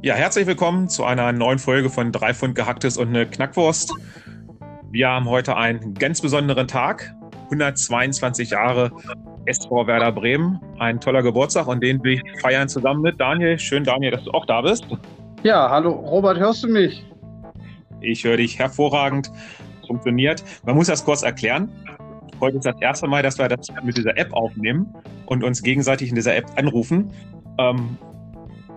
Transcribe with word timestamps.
Ja, 0.00 0.14
herzlich 0.14 0.46
willkommen 0.46 0.88
zu 0.88 1.04
einer 1.04 1.32
neuen 1.32 1.58
Folge 1.58 1.90
von 1.90 2.12
Drei 2.12 2.32
Pfund 2.32 2.54
Gehacktes 2.54 2.96
und 2.96 3.08
eine 3.08 3.26
Knackwurst. 3.26 3.92
Wir 4.92 5.08
haben 5.08 5.28
heute 5.28 5.56
einen 5.56 5.94
ganz 5.94 6.20
besonderen 6.20 6.68
Tag. 6.68 7.12
122 7.46 8.50
Jahre 8.50 8.92
SV 9.46 9.88
Werder 9.88 10.12
Bremen. 10.12 10.60
Ein 10.78 11.00
toller 11.00 11.24
Geburtstag 11.24 11.66
und 11.66 11.82
den 11.82 12.00
wir 12.04 12.22
feiern 12.40 12.68
zusammen 12.68 13.02
mit 13.02 13.18
Daniel. 13.18 13.58
Schön, 13.58 13.82
Daniel, 13.82 14.12
dass 14.12 14.22
du 14.22 14.30
auch 14.30 14.46
da 14.46 14.60
bist. 14.60 14.86
Ja, 15.42 15.68
hallo 15.68 15.90
Robert, 15.90 16.38
hörst 16.38 16.62
du 16.62 16.68
mich? 16.68 17.04
Ich 18.00 18.22
höre 18.22 18.36
dich 18.36 18.56
hervorragend. 18.56 19.32
Funktioniert. 19.84 20.44
Man 20.64 20.76
muss 20.76 20.86
das 20.86 21.04
kurz 21.04 21.24
erklären. 21.24 21.72
Heute 22.40 22.58
ist 22.58 22.66
das 22.66 22.80
erste 22.80 23.08
Mal, 23.08 23.24
dass 23.24 23.36
wir 23.36 23.48
das 23.48 23.66
mit 23.82 23.96
dieser 23.96 24.16
App 24.16 24.32
aufnehmen 24.32 24.94
und 25.26 25.42
uns 25.42 25.60
gegenseitig 25.60 26.10
in 26.10 26.14
dieser 26.14 26.36
App 26.36 26.46
anrufen. 26.54 27.10
Ähm, 27.58 27.98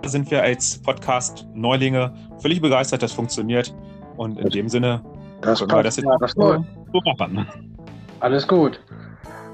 sind 0.05 0.31
wir 0.31 0.41
als 0.41 0.81
Podcast-Neulinge 0.81 2.13
völlig 2.39 2.61
begeistert, 2.61 3.03
das 3.03 3.11
funktioniert. 3.11 3.73
Und 4.17 4.39
in 4.39 4.49
dem 4.49 4.69
Sinne 4.69 5.01
das 5.41 5.59
können 5.59 5.71
wir 5.71 5.83
das 5.83 5.97
jetzt 5.97 6.05
ja, 6.05 6.17
das 6.19 6.31
so, 6.31 6.63
machen. 7.05 7.77
Alles 8.19 8.47
gut. 8.47 8.79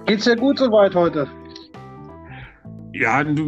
Geht's 0.05 0.25
dir 0.25 0.35
gut 0.35 0.59
soweit 0.59 0.95
heute? 0.95 1.27
Ja, 2.99 3.23
du 3.23 3.43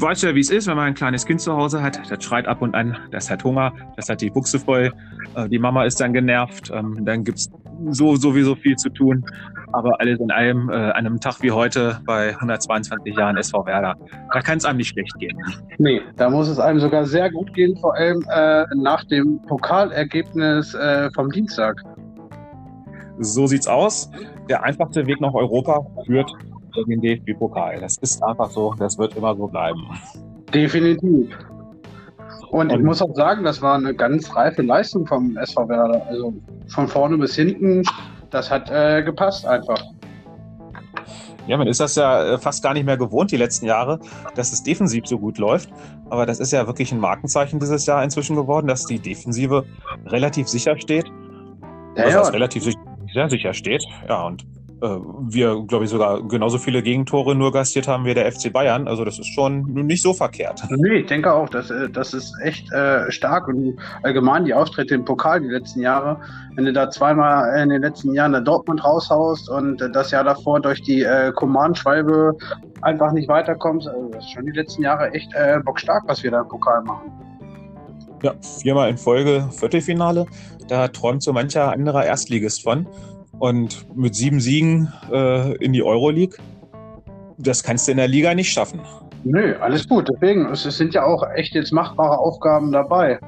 weißt 0.00 0.24
ja, 0.24 0.34
wie 0.34 0.40
es 0.40 0.50
ist, 0.50 0.66
wenn 0.66 0.76
man 0.76 0.86
ein 0.86 0.94
kleines 0.94 1.24
Kind 1.24 1.40
zu 1.40 1.56
Hause 1.56 1.82
hat. 1.82 2.00
Das 2.10 2.24
schreit 2.24 2.48
ab 2.48 2.62
und 2.62 2.74
an, 2.74 2.96
das 3.12 3.30
hat 3.30 3.44
Hunger, 3.44 3.72
das 3.96 4.08
hat 4.08 4.20
die 4.20 4.30
Buchse 4.30 4.58
voll. 4.58 4.92
Äh, 5.36 5.48
die 5.48 5.58
Mama 5.58 5.84
ist 5.84 6.00
dann 6.00 6.12
genervt. 6.12 6.72
Ähm, 6.74 7.04
dann 7.04 7.22
gibt's 7.22 7.48
so 7.90 8.16
sowieso 8.16 8.56
viel 8.56 8.74
zu 8.74 8.88
tun. 8.90 9.24
Aber 9.72 10.00
alles 10.00 10.18
in 10.18 10.32
allem, 10.32 10.68
äh, 10.68 10.72
an 10.72 11.06
einem 11.06 11.20
Tag 11.20 11.40
wie 11.42 11.52
heute 11.52 12.00
bei 12.06 12.34
122 12.34 13.16
Jahren 13.16 13.36
SV 13.36 13.66
Werder, 13.66 13.94
da 14.32 14.40
kann 14.40 14.58
es 14.58 14.64
einem 14.64 14.78
nicht 14.78 14.88
schlecht 14.88 15.16
gehen. 15.18 15.38
Nee, 15.78 16.00
da 16.16 16.28
muss 16.28 16.48
es 16.48 16.58
einem 16.58 16.80
sogar 16.80 17.04
sehr 17.04 17.30
gut 17.30 17.54
gehen, 17.54 17.76
vor 17.76 17.94
allem 17.94 18.24
äh, 18.34 18.64
nach 18.74 19.04
dem 19.04 19.40
Pokalergebnis 19.42 20.74
äh, 20.74 21.08
vom 21.14 21.30
Dienstag. 21.30 21.80
So 23.18 23.46
sieht's 23.46 23.68
aus. 23.68 24.10
Der 24.48 24.64
einfachste 24.64 25.06
Weg 25.06 25.20
nach 25.20 25.34
Europa 25.34 25.86
führt 26.06 26.32
den 26.84 27.00
DFB-Pokal. 27.00 27.80
Das 27.80 27.96
ist 27.98 28.22
einfach 28.22 28.50
so, 28.50 28.74
das 28.78 28.98
wird 28.98 29.16
immer 29.16 29.36
so 29.36 29.46
bleiben. 29.46 29.82
Definitiv. 30.52 31.36
Und, 32.50 32.72
ich 32.72 32.78
muss 32.78 33.02
auch 33.02 33.14
sagen, 33.14 33.44
das 33.44 33.60
war 33.60 33.74
eine 33.74 33.94
ganz 33.94 34.34
reife 34.34 34.62
Leistung 34.62 35.06
vom 35.06 35.36
SV 35.36 35.68
Werder. 35.68 36.06
Also 36.06 36.32
von 36.68 36.88
vorne 36.88 37.18
bis 37.18 37.34
hinten, 37.34 37.82
das 38.30 38.50
hat 38.50 38.70
äh, 38.70 39.02
gepasst 39.02 39.46
einfach. 39.46 39.82
Ja, 41.46 41.56
man 41.56 41.66
ist 41.66 41.80
das 41.80 41.94
ja 41.94 42.34
äh, 42.34 42.38
fast 42.38 42.62
gar 42.62 42.74
nicht 42.74 42.84
mehr 42.84 42.98
gewohnt 42.98 43.32
die 43.32 43.36
letzten 43.38 43.64
Jahre, 43.64 44.00
dass 44.34 44.52
es 44.52 44.62
defensiv 44.62 45.06
so 45.06 45.18
gut 45.18 45.38
läuft. 45.38 45.70
Aber 46.10 46.26
das 46.26 46.40
ist 46.40 46.52
ja 46.52 46.66
wirklich 46.66 46.92
ein 46.92 47.00
Markenzeichen 47.00 47.58
dieses 47.58 47.86
Jahr 47.86 48.04
inzwischen 48.04 48.36
geworden, 48.36 48.66
dass 48.66 48.84
die 48.84 48.98
Defensive 48.98 49.64
relativ 50.06 50.46
sicher 50.46 50.78
steht. 50.78 51.06
Ja, 51.96 52.04
also 52.04 52.18
ja. 52.18 52.28
relativ 52.28 52.64
sicher, 52.64 52.78
sehr 53.12 53.30
sicher 53.30 53.54
steht. 53.54 53.82
Ja, 54.08 54.26
und 54.26 54.44
wir, 54.80 55.64
glaube 55.66 55.84
ich, 55.84 55.90
sogar 55.90 56.22
genauso 56.22 56.58
viele 56.58 56.82
Gegentore 56.82 57.34
nur 57.34 57.52
gastiert 57.52 57.88
haben 57.88 58.04
wie 58.04 58.14
der 58.14 58.30
FC 58.30 58.52
Bayern. 58.52 58.86
Also 58.86 59.04
das 59.04 59.18
ist 59.18 59.26
schon 59.26 59.62
nicht 59.72 60.02
so 60.02 60.12
verkehrt. 60.12 60.62
Nee, 60.70 61.00
ich 61.00 61.06
denke 61.06 61.32
auch, 61.32 61.48
das, 61.48 61.70
äh, 61.70 61.88
das 61.88 62.14
ist 62.14 62.32
echt 62.42 62.70
äh, 62.72 63.10
stark 63.10 63.48
und 63.48 63.76
allgemein 64.02 64.44
die 64.44 64.54
Auftritte 64.54 64.94
im 64.94 65.04
Pokal 65.04 65.40
die 65.40 65.48
letzten 65.48 65.80
Jahre. 65.80 66.20
Wenn 66.54 66.64
du 66.64 66.72
da 66.72 66.90
zweimal 66.90 67.60
in 67.60 67.70
den 67.70 67.82
letzten 67.82 68.14
Jahren 68.14 68.32
der 68.32 68.40
Dortmund 68.40 68.84
raushaust 68.84 69.48
und 69.50 69.78
das 69.78 70.10
Jahr 70.10 70.24
davor 70.24 70.60
durch 70.60 70.80
die 70.82 71.02
äh, 71.02 71.32
Command-Schwalbe 71.32 72.36
einfach 72.82 73.12
nicht 73.12 73.28
weiterkommst, 73.28 73.88
also 73.88 74.08
das 74.10 74.24
ist 74.24 74.30
schon 74.32 74.46
die 74.46 74.52
letzten 74.52 74.82
Jahre 74.82 75.10
echt 75.12 75.32
äh, 75.34 75.58
bockstark, 75.64 76.04
was 76.06 76.22
wir 76.22 76.30
da 76.30 76.42
im 76.42 76.48
Pokal 76.48 76.82
machen. 76.84 77.10
Ja, 78.22 78.34
viermal 78.60 78.90
in 78.90 78.98
Folge 78.98 79.48
Viertelfinale. 79.52 80.26
Da 80.68 80.88
träumt 80.88 81.22
so 81.22 81.32
mancher 81.32 81.72
anderer 81.72 82.04
Erstligist 82.04 82.62
von. 82.62 82.86
Und 83.38 83.86
mit 83.96 84.14
sieben 84.14 84.40
Siegen 84.40 84.92
äh, 85.12 85.54
in 85.56 85.72
die 85.72 85.82
Euroleague, 85.82 86.36
das 87.38 87.62
kannst 87.62 87.86
du 87.86 87.92
in 87.92 87.98
der 87.98 88.08
Liga 88.08 88.34
nicht 88.34 88.52
schaffen. 88.52 88.80
Nö, 89.24 89.54
alles 89.60 89.88
gut. 89.88 90.08
Deswegen, 90.08 90.46
es 90.46 90.62
sind 90.62 90.94
ja 90.94 91.04
auch 91.04 91.22
echt 91.34 91.54
jetzt 91.54 91.72
machbare 91.72 92.18
Aufgaben 92.18 92.72
dabei. 92.72 93.18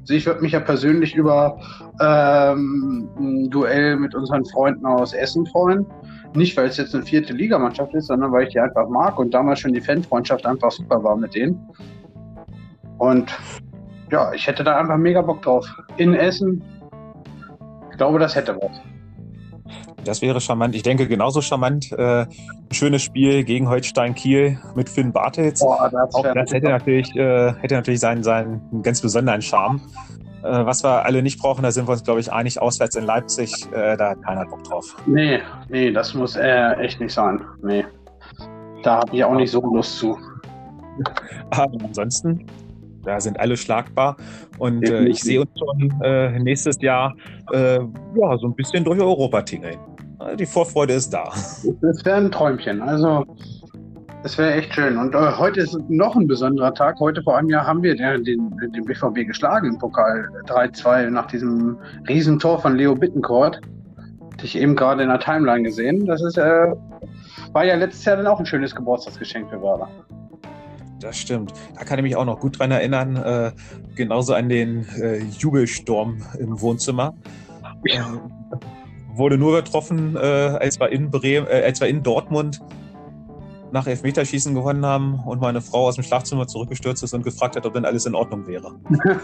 Also 0.00 0.14
ich 0.14 0.26
würde 0.26 0.40
mich 0.40 0.52
ja 0.52 0.60
persönlich 0.60 1.14
über 1.14 1.58
ähm, 2.00 3.08
ein 3.18 3.50
Duell 3.50 3.96
mit 3.96 4.14
unseren 4.14 4.44
Freunden 4.44 4.86
aus 4.86 5.12
Essen 5.12 5.46
freuen. 5.46 5.86
Nicht, 6.34 6.56
weil 6.56 6.66
es 6.66 6.76
jetzt 6.76 6.94
eine 6.94 7.04
vierte 7.04 7.32
Ligamannschaft 7.32 7.94
ist, 7.94 8.06
sondern 8.06 8.32
weil 8.32 8.44
ich 8.44 8.50
die 8.50 8.60
einfach 8.60 8.88
mag 8.88 9.18
und 9.18 9.34
damals 9.34 9.60
schon 9.60 9.72
die 9.72 9.80
Fanfreundschaft 9.80 10.46
einfach 10.46 10.70
super 10.70 11.02
war 11.02 11.16
mit 11.16 11.34
denen. 11.34 11.68
Und 12.98 13.32
ja, 14.10 14.32
ich 14.32 14.46
hätte 14.46 14.62
da 14.62 14.76
einfach 14.78 14.96
mega 14.96 15.22
Bock 15.22 15.42
drauf. 15.42 15.66
In 15.96 16.14
Essen, 16.14 16.62
ich 17.90 17.96
glaube, 17.96 18.18
das 18.18 18.34
hätte 18.34 18.56
was. 18.60 18.80
Das 20.04 20.22
wäre 20.22 20.40
charmant. 20.40 20.74
Ich 20.74 20.82
denke, 20.82 21.06
genauso 21.06 21.40
charmant. 21.40 21.92
Äh, 21.92 22.22
ein 22.22 22.28
schönes 22.72 23.02
Spiel 23.02 23.44
gegen 23.44 23.68
Holstein 23.68 24.14
Kiel 24.14 24.58
mit 24.74 24.88
Finn 24.88 25.12
Bartels. 25.12 25.60
Boah, 25.60 25.90
das, 25.90 26.14
Auch 26.14 26.22
das 26.34 26.52
hätte 26.52 26.68
natürlich, 26.68 27.14
äh, 27.16 27.52
hätte 27.60 27.74
natürlich 27.74 28.00
seinen, 28.00 28.22
seinen 28.22 28.82
ganz 28.82 29.00
besonderen 29.00 29.42
Charme. 29.42 29.80
Äh, 30.42 30.64
was 30.64 30.82
wir 30.82 31.04
alle 31.04 31.22
nicht 31.22 31.38
brauchen, 31.38 31.62
da 31.62 31.70
sind 31.70 31.86
wir 31.86 31.92
uns, 31.92 32.02
glaube 32.02 32.20
ich, 32.20 32.32
einig, 32.32 32.60
auswärts 32.60 32.96
in 32.96 33.04
Leipzig, 33.04 33.52
äh, 33.72 33.96
da 33.96 34.10
hat 34.10 34.22
keiner 34.22 34.46
Bock 34.46 34.64
drauf. 34.64 34.96
Nee, 35.06 35.40
nee, 35.68 35.92
das 35.92 36.14
muss 36.14 36.36
echt 36.36 37.00
nicht 37.00 37.12
sein. 37.12 37.42
Nee. 37.62 37.84
Da 38.82 38.96
habe 39.00 39.14
ich 39.14 39.22
auch 39.22 39.34
nicht 39.34 39.50
so 39.50 39.60
Lust 39.60 39.98
zu. 39.98 40.16
Aber 41.50 41.84
ansonsten, 41.84 42.46
da 43.04 43.20
sind 43.20 43.38
alle 43.40 43.56
schlagbar. 43.56 44.16
Und 44.58 44.88
äh, 44.88 45.04
ich 45.04 45.20
sehe 45.20 45.40
uns 45.40 45.50
schon 45.58 45.94
äh, 46.02 46.38
nächstes 46.38 46.80
Jahr 46.80 47.14
äh, 47.52 47.78
ja, 47.78 48.38
so 48.38 48.46
ein 48.46 48.54
bisschen 48.54 48.84
durch 48.84 49.00
Europa 49.00 49.42
tingeln. 49.42 49.78
Also 50.18 50.36
die 50.36 50.46
Vorfreude 50.46 50.94
ist 50.94 51.10
da. 51.10 51.24
Das 51.80 52.04
wäre 52.04 52.16
ein 52.16 52.30
Träumchen. 52.30 52.82
Also, 52.82 53.24
das 54.22 54.36
wäre 54.36 54.52
echt 54.52 54.74
schön. 54.74 54.98
Und 54.98 55.14
äh, 55.14 55.32
heute 55.38 55.60
ist 55.60 55.78
noch 55.88 56.14
ein 56.14 56.26
besonderer 56.26 56.74
Tag. 56.74 57.00
Heute 57.00 57.22
vor 57.22 57.38
einem 57.38 57.48
Jahr 57.48 57.66
haben 57.66 57.82
wir 57.82 57.96
den, 57.96 58.24
den, 58.24 58.50
den 58.74 58.84
BVB 58.84 59.26
geschlagen 59.26 59.68
im 59.68 59.78
Pokal 59.78 60.28
3-2 60.46 61.08
nach 61.08 61.26
diesem 61.26 61.78
Riesentor 62.06 62.60
von 62.60 62.76
Leo 62.76 62.94
Bittencourt. 62.94 63.60
Hatte 64.32 64.44
ich 64.44 64.58
eben 64.58 64.76
gerade 64.76 65.02
in 65.02 65.08
der 65.08 65.20
Timeline 65.20 65.62
gesehen. 65.62 66.04
Das 66.04 66.22
ist, 66.22 66.36
äh, 66.36 66.72
war 67.52 67.64
ja 67.64 67.76
letztes 67.76 68.04
Jahr 68.04 68.16
dann 68.16 68.26
auch 68.26 68.38
ein 68.38 68.46
schönes 68.46 68.74
Geburtstagsgeschenk 68.74 69.48
für 69.48 69.62
Werder. 69.62 69.88
Das 71.00 71.16
stimmt. 71.16 71.52
Da 71.76 71.84
kann 71.84 71.98
ich 71.98 72.02
mich 72.02 72.16
auch 72.16 72.24
noch 72.24 72.40
gut 72.40 72.58
dran 72.58 72.70
erinnern. 72.70 73.16
Äh, 73.16 73.52
genauso 73.94 74.34
an 74.34 74.48
den 74.48 74.86
äh, 75.00 75.18
Jubelsturm 75.38 76.22
im 76.38 76.60
Wohnzimmer. 76.60 77.14
Ja. 77.84 78.12
Äh, 78.12 79.16
wurde 79.16 79.38
nur 79.38 79.56
getroffen, 79.56 80.16
äh, 80.16 80.18
als, 80.18 80.78
wir 80.78 80.90
in 80.90 81.10
Bremen, 81.10 81.46
äh, 81.46 81.62
als 81.64 81.80
wir 81.80 81.88
in 81.88 82.02
Dortmund 82.02 82.60
nach 83.72 83.86
Elfmeterschießen 83.86 84.54
gewonnen 84.54 84.84
haben 84.84 85.20
und 85.20 85.40
meine 85.40 85.60
Frau 85.60 85.86
aus 85.86 85.94
dem 85.94 86.04
Schlafzimmer 86.04 86.46
zurückgestürzt 86.46 87.02
ist 87.02 87.14
und 87.14 87.22
gefragt 87.22 87.56
hat, 87.56 87.66
ob 87.66 87.74
denn 87.74 87.84
alles 87.84 88.06
in 88.06 88.14
Ordnung 88.14 88.46
wäre. 88.46 88.72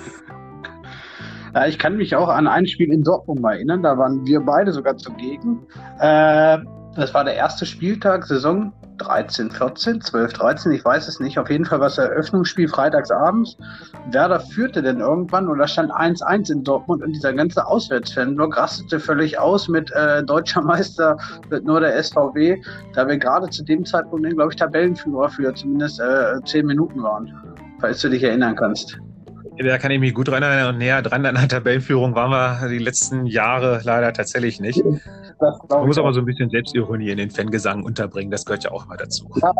ja, 1.54 1.66
ich 1.66 1.78
kann 1.78 1.97
mich 1.97 2.15
auch 2.15 2.28
an 2.28 2.47
ein 2.47 2.66
Spiel 2.66 2.92
in 2.92 3.03
Dortmund 3.03 3.44
erinnern. 3.44 3.82
Da 3.82 3.98
waren 3.98 4.25
wir 4.25 4.41
beide 4.41 4.72
sogar 4.72 4.97
zugegen. 4.97 5.66
Äh, 5.98 6.59
das 6.97 7.15
war 7.15 7.25
der 7.25 7.34
erste 7.34 7.67
Spieltag, 7.67 8.25
Saison 8.27 8.73
13, 8.99 9.51
14, 9.51 10.01
12, 10.01 10.33
13, 10.33 10.73
ich 10.73 10.84
weiß 10.84 11.09
es 11.09 11.21
nicht. 11.21 11.39
Auf 11.39 11.51
jeden 11.51 11.65
Fall 11.65 11.81
war 11.81 11.89
es 11.89 11.99
Eröffnungsspiel 11.99 12.69
freitagsabends. 12.69 13.57
Werder 14.11 14.41
führte 14.41 14.83
denn 14.83 15.01
irgendwann 15.01 15.49
und 15.49 15.59
da 15.59 15.69
stand 15.69 15.93
1-1 15.93 16.51
in 16.51 16.65
Dortmund 16.65 17.03
und 17.03 17.12
dieser 17.12 17.33
ganze 17.33 17.67
Auswärtsfanblock 17.67 18.57
rastete 18.57 18.99
völlig 19.01 19.39
aus 19.39 19.69
mit 19.69 19.91
äh, 19.93 20.23
deutscher 20.25 20.62
Meister, 20.62 21.19
wird 21.49 21.65
nur 21.65 21.81
der 21.81 22.03
SVW, 22.03 22.61
da 22.95 23.07
wir 23.07 23.19
gerade 23.19 23.49
zu 23.51 23.63
dem 23.65 23.84
Zeitpunkt, 23.84 24.28
glaube 24.31 24.53
ich, 24.53 24.57
Tabellenführer 24.57 25.28
für 25.28 25.54
zumindest 25.54 26.01
äh, 26.01 26.41
10 26.45 26.66
Minuten 26.66 27.03
waren, 27.03 27.33
falls 27.81 28.01
du 28.01 28.09
dich 28.09 28.22
erinnern 28.22 28.57
kannst. 28.57 28.99
Da 29.59 29.78
kann 29.78 29.91
ich 29.91 30.01
mich 30.01 30.13
gut 30.13 30.28
dran 30.28 30.42
erinnern 30.42 30.75
und 30.75 30.78
näher 30.78 31.01
dran 31.01 31.25
an 31.25 31.34
der 31.34 31.49
Tabellenführung 31.49 32.15
waren 32.15 32.31
wir 32.31 32.69
die 32.69 32.78
letzten 32.78 33.25
Jahre 33.27 33.81
leider 33.84 34.13
tatsächlich 34.13 34.60
nicht. 34.60 34.83
Man 35.41 35.86
muss 35.86 35.98
aber 35.98 36.12
so 36.12 36.21
ein 36.21 36.27
bisschen 36.27 36.48
Selbstironie 36.50 37.10
in 37.10 37.18
den 37.18 37.30
Fangesang 37.30 37.83
unterbringen, 37.84 38.30
das 38.30 38.44
gehört 38.44 38.65
ja 38.65 38.71
auch 38.71 38.86
immer 38.86 38.97
dazu. 38.97 39.28
Ja, 39.42 39.53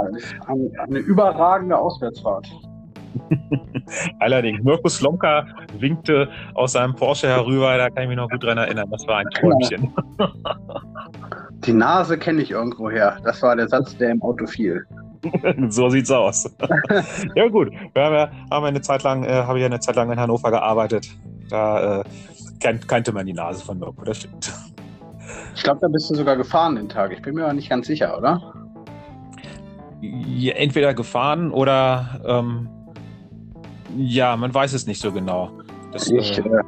eine, 0.47 0.71
eine 0.79 0.99
überragende 0.99 1.77
Auswärtsfahrt. 1.77 2.49
Allerdings, 4.21 4.63
Mirko 4.63 4.89
Slomka 4.89 5.47
winkte 5.79 6.29
aus 6.55 6.73
seinem 6.73 6.95
Porsche 6.95 7.29
herüber, 7.29 7.77
da 7.77 7.91
kann 7.91 8.05
ich 8.05 8.09
mich 8.09 8.17
noch 8.17 8.29
gut 8.29 8.43
dran 8.43 8.59
erinnern, 8.59 8.89
das 8.91 9.07
war 9.07 9.19
ein 9.19 9.31
Träumchen. 9.31 9.93
Die 11.67 11.73
Nase 11.73 12.19
kenne 12.19 12.43
ich 12.43 12.51
irgendwoher, 12.51 13.19
das 13.25 13.43
war 13.43 13.57
der 13.57 13.69
Satz, 13.69 13.97
der 13.97 14.11
im 14.11 14.23
Auto 14.23 14.47
fiel. 14.47 14.85
so 15.69 15.89
sieht's 15.89 16.11
aus. 16.11 16.49
ja 17.35 17.49
gut, 17.49 17.71
wir 17.95 18.03
haben 18.03 18.15
ja, 18.15 18.31
haben 18.51 18.67
eine 18.67 18.81
Zeit 18.81 19.03
lang, 19.03 19.25
äh, 19.25 19.33
habe 19.33 19.59
ich 19.59 19.63
ja 19.63 19.67
eine 19.67 19.81
Zeit 19.81 19.97
lang 19.97 20.11
in 20.11 20.21
Hannover 20.21 20.51
gearbeitet. 20.51 21.09
Da 21.49 22.01
äh, 22.01 22.05
kan 22.61 22.81
kannte 22.87 23.13
man 23.13 23.27
die 23.27 23.33
Nase 23.33 23.65
von 23.65 23.79
Mirko, 23.79 24.05
das 24.05 24.19
stimmt. 24.19 24.53
Ich 25.57 25.63
glaube, 25.63 25.81
da 25.81 25.89
bist 25.89 26.11
du 26.11 26.15
sogar 26.15 26.37
gefahren 26.37 26.77
den 26.77 26.89
Tag. 26.89 27.13
Ich 27.13 27.23
bin 27.23 27.35
mir 27.35 27.45
aber 27.45 27.55
nicht 27.55 27.71
ganz 27.71 27.87
sicher, 27.87 28.17
oder? 28.17 28.53
Entweder 30.55 30.93
gefahren 30.93 31.51
oder 31.51 32.21
ähm, 32.27 32.69
Ja, 33.97 34.37
man 34.37 34.53
weiß 34.53 34.75
es 34.75 34.87
nicht 34.87 35.01
so 35.01 35.11
genau. 35.11 35.51
Das, 35.93 36.11
Ich, 36.11 36.39
äh, 36.39 36.43
äh, 36.43 36.63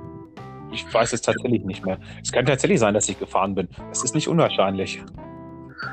ich 0.72 0.92
weiß 0.92 1.12
es 1.12 1.20
tatsächlich 1.20 1.64
nicht 1.64 1.84
mehr. 1.84 1.98
Es 2.22 2.32
kann 2.32 2.46
tatsächlich 2.46 2.80
sein, 2.80 2.94
dass 2.94 3.08
ich 3.10 3.18
gefahren 3.18 3.54
bin. 3.54 3.68
Es 3.90 4.02
ist 4.02 4.14
nicht 4.14 4.26
unwahrscheinlich. 4.26 5.02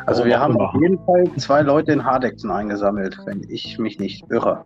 also 0.06 0.19
warum 0.19 0.30
wir 0.30 0.39
haben 0.39 0.56
immer. 0.56 0.69
auf 0.69 0.81
jeden 0.81 0.97
Fall 1.06 1.25
zwei 1.36 1.62
Leute 1.62 1.92
in 1.92 2.06
Hardexen 2.06 2.50
eingesammelt, 2.50 3.19
wenn 3.25 3.44
ich 3.50 3.77
mich 3.77 4.00
nicht 4.00 4.24
irre. 4.31 4.63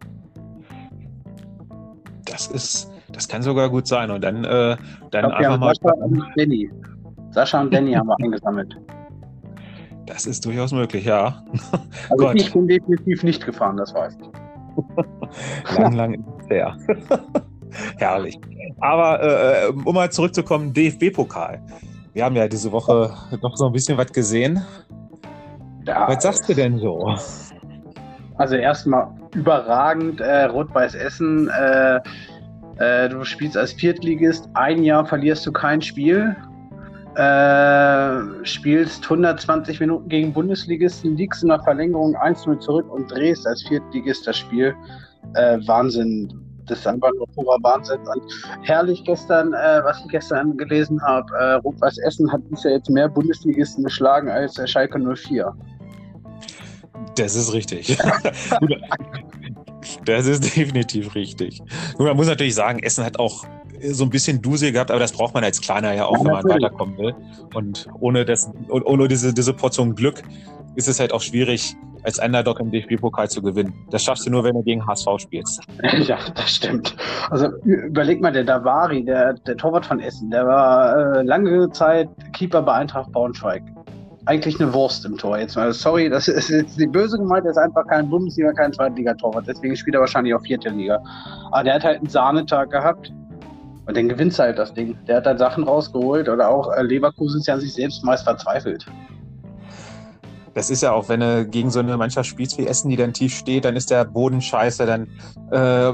Das 2.26 2.46
ist, 2.46 2.92
das 3.12 3.28
kann 3.28 3.42
sogar 3.42 3.70
gut 3.70 3.88
sein. 3.88 4.12
Und 4.12 4.24
dann, 4.24 4.46
äh, 4.46 4.74
Ich 4.74 4.78
dann 5.10 5.26
glaub, 5.26 5.34
einfach 5.34 5.58
mal. 5.58 5.74
Sascha 7.31 7.62
und 7.62 7.74
Danny. 7.74 7.94
Haben 7.94 8.08
wir 8.08 8.18
eingesammelt. 8.24 8.78
Das 10.06 10.26
ist 10.26 10.46
durchaus 10.46 10.72
möglich, 10.72 11.06
ja. 11.06 11.44
Also 12.10 12.31
ich 12.31 12.52
bin 12.52 12.68
definitiv 12.68 13.24
nicht 13.24 13.46
gefahren, 13.46 13.78
das 13.78 13.94
weiß 13.94 14.18
ich. 14.20 15.78
Lang, 15.78 15.94
lang 15.94 16.14
ist 16.14 16.50
her. 16.50 16.76
Herrlich. 17.98 18.40
Aber 18.80 19.22
äh, 19.22 19.68
um 19.68 19.94
mal 19.94 20.12
zurückzukommen, 20.12 20.74
DFB-Pokal. 20.74 21.62
Wir 22.14 22.26
haben 22.26 22.36
ja 22.36 22.48
diese 22.48 22.72
Woche 22.72 23.14
noch 23.42 23.56
so 23.56 23.68
ein 23.68 23.72
bisschen 23.72 23.98
was 23.98 24.12
gesehen. 24.12 24.64
Ja, 25.86 26.08
Was 26.08 26.24
sagst 26.24 26.50
du 26.50 26.54
denn 26.54 26.80
so? 26.80 27.16
Also 28.38 28.56
erstmal 28.56 29.08
überragend, 29.36 30.22
äh, 30.22 30.46
Rot-Weiß 30.46 30.96
Essen. 30.96 31.50
Äh, 31.50 32.00
äh, 32.78 33.10
du 33.10 33.24
spielst 33.24 33.58
als 33.58 33.74
Viertligist, 33.74 34.50
ein 34.54 34.84
Jahr 34.84 35.06
verlierst 35.06 35.46
du 35.46 35.52
kein 35.52 35.81
Spiel. 35.81 36.36
Äh, 37.19 38.45
spielst 38.45 39.04
120 39.04 39.81
Minuten 39.81 40.07
gegen 40.07 40.31
Bundesligisten, 40.31 41.18
liegst 41.18 41.44
in 41.44 41.50
der 41.50 41.62
Verlängerung 41.63 42.16
1-0 42.16 42.57
zurück 42.60 42.89
und 42.89 43.12
drehst 43.12 43.45
als 43.45 43.62
Viertligist 43.68 44.25
das 44.25 44.38
Spiel. 44.38 44.74
Äh, 45.33 45.57
Wahnsinn. 45.68 46.33
Das 46.68 46.80
ist 46.80 46.88
einfach 46.88 47.12
nur 47.18 47.27
purer 47.36 47.57
Wahnsinn. 47.62 48.00
Und 48.00 48.24
herrlich 48.62 49.04
gestern, 49.04 49.51
äh, 49.51 49.81
was 49.83 50.00
ich 50.00 50.12
gestern 50.12 50.56
gelesen 50.56 51.01
habe, 51.01 51.27
äh, 51.36 51.54
Rot-Weiß 51.56 51.98
Essen 51.98 52.31
hat 52.31 52.50
bisher 52.50 52.71
jetzt 52.71 52.89
mehr 52.89 53.10
Bundesligisten 53.10 53.83
geschlagen 53.83 54.30
als 54.30 54.57
äh, 54.57 54.66
Schalke 54.66 54.98
04. 54.98 55.54
Das 57.18 57.36
ist 57.36 57.51
richtig. 57.54 57.98
Das 60.06 60.27
ist 60.27 60.56
definitiv 60.56 61.16
richtig. 61.16 61.62
Gut, 61.95 62.06
man 62.06 62.16
muss 62.16 62.27
natürlich 62.27 62.56
sagen, 62.56 62.80
Essen 62.80 63.04
hat 63.04 63.18
auch 63.18 63.45
so 63.81 64.04
ein 64.04 64.10
bisschen 64.10 64.42
Dusel 64.42 64.72
gehabt, 64.72 64.92
aber 64.92 65.00
das 65.00 65.12
braucht 65.12 65.34
man 65.34 65.44
als 65.44 65.62
Kleiner 65.62 65.94
ja 65.94 66.06
auch, 66.06 66.18
Ja, 66.18 66.26
wenn 66.26 66.31
man 66.31 66.44
weiterkommen 66.44 66.98
will. 66.98 67.16
Und 67.54 67.88
ohne, 68.00 68.26
das, 68.26 68.52
ohne 68.70 69.08
diese, 69.08 69.34
diese 69.34 69.54
Portion 69.54 69.96
Glück 69.96 70.24
ist 70.76 70.88
es 70.88 71.00
halt 71.00 71.14
auch 71.14 71.22
schwierig, 71.22 71.76
als 72.04 72.20
Underdog 72.20 72.60
im 72.60 72.72
DFB-Pokal 72.72 73.30
zu 73.30 73.42
gewinnen. 73.42 73.74
Das 73.92 74.04
schaffst 74.04 74.26
du 74.26 74.30
nur, 74.30 74.44
wenn 74.44 74.54
du 74.54 74.64
gegen 74.64 74.86
HSV 74.86 75.08
spielst. 75.18 75.62
Ja, 76.00 76.18
das 76.36 76.56
stimmt. 76.56 76.96
Also 77.30 77.50
überleg 77.64 78.22
mal, 78.22 78.31
der 78.31 78.44
Davari, 78.44 79.04
der, 79.04 79.34
der 79.34 79.58
Torwart 79.58 79.86
von 79.86 80.00
Essen, 80.00 80.31
der 80.31 80.46
war 80.46 81.18
äh, 81.18 81.24
lange 81.24 81.70
Zeit 81.72 82.10
Keeper 82.34 82.62
bei 82.62 82.74
Eintracht 82.74 83.12
Braunschweig. 83.12 83.64
Eigentlich 84.26 84.60
eine 84.60 84.74
Wurst 84.74 85.06
im 85.06 85.18
Tor. 85.18 85.38
Jetzt 85.38 85.56
mal, 85.56 85.74
sorry, 85.74 86.10
das 86.10 86.28
ist 86.28 86.50
jetzt 86.50 86.80
die 86.80 86.88
böse 86.88 87.18
gemeint, 87.18 87.44
der 87.44 87.52
ist 87.52 87.58
einfach 87.58 87.86
kein 87.88 88.10
Bundesliga, 88.10 88.54
kein 88.54 88.72
Zweitliga-Torwart. 88.72 89.48
Deswegen 89.48 89.76
spielt 89.76 89.96
er 89.96 90.02
wahrscheinlich 90.02 90.34
auch 90.34 90.42
vierte 90.42 90.70
Liga. 90.70 91.02
Aber 91.52 91.64
der 91.64 91.76
hat 91.76 91.84
halt 91.84 91.98
einen 92.00 92.10
Sahnetag 92.10 92.70
gehabt. 92.70 93.12
Und 93.90 93.98
dann 93.98 94.08
gewinnt 94.08 94.38
halt 94.38 94.60
das 94.60 94.72
Ding. 94.72 94.96
Der 95.08 95.18
hat 95.18 95.26
halt 95.26 95.40
Sachen 95.40 95.64
rausgeholt 95.64 96.30
oder 96.30 96.48
auch 96.48 96.72
äh, 96.74 96.84
Leverkusen 96.84 97.40
ist 97.40 97.48
ja 97.48 97.56
an 97.56 97.60
sich 97.60 97.74
selbst 97.74 98.04
meist 98.04 98.24
verzweifelt. 98.24 98.86
Das 100.54 100.70
ist 100.70 100.84
ja 100.84 100.92
auch, 100.92 101.10
wenn 101.10 101.22
du 101.22 101.48
gegen 101.48 101.72
so 101.72 101.80
eine 101.80 101.98
Mannschaft 101.98 102.30
spielst 102.30 102.60
wie 102.60 102.68
Essen, 102.68 102.92
die 102.92 102.98
dann 102.98 103.14
tief 103.14 103.36
steht, 103.36 103.66
dann 103.66 103.76
ist 103.76 103.90
der 103.90 104.06
Boden 104.06 104.42
scheiße, 104.42 104.86
dann 104.86 105.08
äh, 105.52 105.92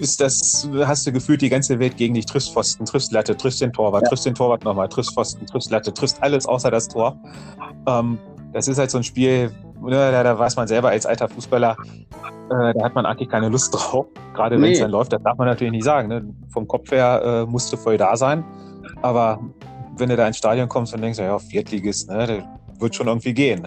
ist 0.00 0.22
das, 0.22 0.66
hast 0.86 1.06
du 1.06 1.12
gefühlt 1.12 1.42
die 1.42 1.50
ganze 1.50 1.78
Welt 1.78 1.98
gegen 1.98 2.14
dich, 2.14 2.24
triffst 2.24 2.54
Pfosten, 2.54 2.86
triffst 2.86 3.12
Latte, 3.12 3.36
triffst 3.36 3.60
den 3.60 3.70
Torwart, 3.70 4.04
Ja. 4.04 4.08
triffst 4.08 4.24
den 4.24 4.34
Torwart 4.34 4.64
nochmal, 4.64 4.88
triffst 4.88 5.12
Pfosten, 5.12 5.44
triffst 5.44 5.70
Latte, 5.70 5.92
triffst 5.92 6.22
alles 6.22 6.46
außer 6.46 6.70
das 6.70 6.88
Tor. 6.88 7.20
Ähm, 7.86 8.18
das 8.54 8.66
ist 8.66 8.78
halt 8.78 8.90
so 8.90 8.96
ein 8.96 9.04
Spiel, 9.04 9.50
da, 9.88 10.22
da 10.22 10.38
weiß 10.38 10.56
man 10.56 10.68
selber 10.68 10.88
als 10.88 11.06
alter 11.06 11.28
Fußballer, 11.28 11.76
äh, 12.50 12.74
da 12.74 12.84
hat 12.84 12.94
man 12.94 13.06
eigentlich 13.06 13.28
keine 13.28 13.48
Lust 13.48 13.74
drauf, 13.74 14.06
gerade 14.34 14.60
wenn 14.60 14.72
es 14.72 14.80
dann 14.80 14.90
läuft, 14.90 15.12
das 15.12 15.22
darf 15.22 15.36
man 15.38 15.48
natürlich 15.48 15.72
nicht 15.72 15.84
sagen. 15.84 16.08
Ne? 16.08 16.24
Vom 16.48 16.66
Kopf 16.66 16.90
her 16.90 17.22
äh, 17.24 17.50
musst 17.50 17.72
du 17.72 17.76
voll 17.76 17.96
da 17.96 18.16
sein, 18.16 18.44
aber 19.02 19.40
wenn 19.98 20.08
du 20.08 20.16
da 20.16 20.26
ins 20.26 20.38
Stadion 20.38 20.68
kommst 20.68 20.94
und 20.94 21.00
denkst, 21.00 21.18
ja, 21.18 21.38
Viertligist, 21.38 22.10
ne, 22.10 22.26
das 22.26 22.80
wird 22.80 22.94
schon 22.94 23.06
irgendwie 23.06 23.34
gehen. 23.34 23.66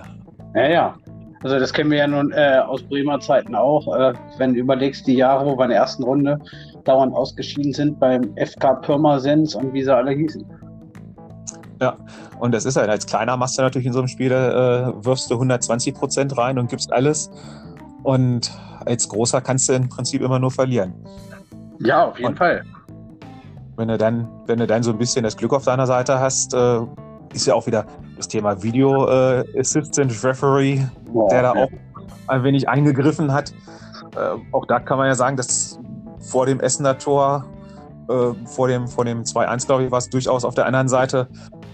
Ja, 0.55 0.67
ja. 0.67 0.95
Also 1.41 1.57
das 1.57 1.71
kennen 1.71 1.89
wir 1.89 1.99
ja 1.99 2.07
nun 2.07 2.31
äh, 2.33 2.59
aus 2.67 2.83
Bremer 2.83 3.19
Zeiten 3.19 3.55
auch. 3.55 3.87
Äh, 3.95 4.13
wenn 4.37 4.53
du 4.53 4.59
überlegst, 4.59 5.07
die 5.07 5.15
Jahre, 5.15 5.45
wo 5.45 5.57
wir 5.57 5.63
in 5.63 5.69
der 5.69 5.79
ersten 5.79 6.03
Runde 6.03 6.37
dauernd 6.83 7.15
ausgeschieden 7.15 7.71
sind 7.71 7.99
beim 7.99 8.33
FK 8.35 8.81
Pirmasens 8.81 9.55
und 9.55 9.73
wie 9.73 9.83
sie 9.83 9.95
alle 9.95 10.11
hießen. 10.11 10.45
Und 12.39 12.53
das 12.53 12.65
ist 12.65 12.75
halt, 12.75 12.89
als 12.89 13.05
kleiner 13.05 13.37
machst 13.37 13.57
du 13.57 13.61
natürlich 13.61 13.85
in 13.85 13.93
so 13.93 13.99
einem 13.99 14.07
Spiel, 14.07 14.31
äh, 14.31 15.05
wirfst 15.05 15.29
du 15.29 15.35
120 15.35 15.93
Prozent 15.93 16.37
rein 16.37 16.59
und 16.59 16.69
gibst 16.69 16.91
alles. 16.91 17.29
Und 18.03 18.51
als 18.85 19.07
großer 19.07 19.41
kannst 19.41 19.69
du 19.69 19.73
im 19.73 19.89
Prinzip 19.89 20.21
immer 20.21 20.39
nur 20.39 20.51
verlieren. 20.51 20.93
Ja, 21.79 22.05
auf 22.07 22.17
jeden 22.17 22.31
Und- 22.31 22.37
Fall. 22.37 22.63
Wenn 23.75 23.87
du 23.87 23.97
dann, 23.97 24.27
wenn 24.45 24.59
du 24.59 24.67
dann 24.67 24.83
so 24.83 24.91
ein 24.91 24.97
bisschen 24.97 25.23
das 25.23 25.37
Glück 25.37 25.53
auf 25.53 25.63
deiner 25.63 25.87
Seite 25.87 26.19
hast, 26.19 26.53
äh, 26.53 26.79
ist 27.33 27.45
ja 27.47 27.53
auch 27.53 27.65
wieder 27.65 27.85
das 28.17 28.27
Thema 28.27 28.61
Video 28.61 29.07
äh, 29.07 29.45
Assistant 29.57 30.11
Referee, 30.23 30.81
Boah, 31.05 31.29
der 31.29 31.43
da 31.43 31.53
ja. 31.55 31.63
auch 31.63 31.69
ein 32.27 32.43
wenig 32.43 32.67
eingegriffen 32.67 33.31
hat. 33.31 33.53
Äh, 34.17 34.37
auch 34.51 34.65
da 34.65 34.79
kann 34.81 34.97
man 34.97 35.07
ja 35.07 35.15
sagen, 35.15 35.37
dass 35.37 35.79
vor 36.19 36.45
dem 36.45 36.59
Essener 36.59 36.97
Tor, 36.97 37.45
äh, 38.09 38.33
vor 38.45 38.67
dem, 38.67 38.87
vor 38.87 39.05
dem 39.05 39.23
2-1, 39.23 39.65
glaube 39.65 39.85
ich, 39.85 39.91
war 39.91 39.99
es 39.99 40.09
durchaus 40.09 40.43
auf 40.43 40.55
der 40.55 40.65
anderen 40.65 40.89
Seite 40.89 41.29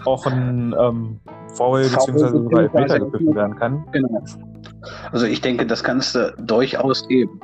auch 0.06 0.26
ein 0.26 0.74
ähm, 0.78 1.20
Foul 1.54 1.82
bzw. 1.82 2.28
sogar 2.28 2.62
Elfmeter 2.62 3.00
gepfiffen 3.00 3.34
werden 3.34 3.56
kann. 3.56 3.84
Genau. 3.92 4.22
Also 5.12 5.26
ich 5.26 5.40
denke, 5.40 5.66
das 5.66 5.82
kannst 5.82 6.14
du 6.14 6.34
durchaus 6.38 7.06
geben. 7.08 7.40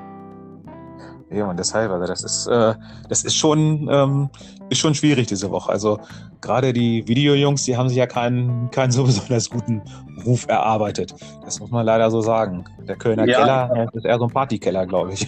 Ja, 1.31 1.49
und 1.49 1.59
deshalb, 1.59 1.91
also 1.91 2.07
das 2.07 2.23
ist, 2.23 2.47
äh, 2.47 2.75
das 3.09 3.25
ist 3.25 3.35
schon, 3.35 3.89
ähm, 3.91 4.29
ist 4.69 4.79
schon 4.79 4.95
schwierig 4.95 5.29
diese 5.29 5.51
Woche. 5.51 5.73
Also 5.73 5.99
gerade 6.43 6.75
die 6.75 7.09
Videojungs, 7.09 7.65
die 7.65 7.77
haben 7.77 7.89
sich 7.89 7.97
ja 7.97 8.07
keinen, 8.07 8.71
keinen 8.71 8.93
so 8.93 9.05
besonders 9.07 9.49
guten 9.49 9.83
Ruf 10.27 10.47
erarbeitet. 10.49 11.15
Das 11.45 11.59
muss 11.59 11.71
man 11.71 11.87
leider 11.87 12.11
so 12.11 12.21
sagen. 12.21 12.65
Der 12.87 12.97
Kölner 12.97 13.27
Ja. 13.27 13.39
Keller, 13.39 13.89
ist 13.95 14.05
eher 14.05 14.19
so 14.19 14.27
ein 14.27 14.31
Partykeller, 14.31 14.87
glaube 14.87 15.15
ich. 15.15 15.27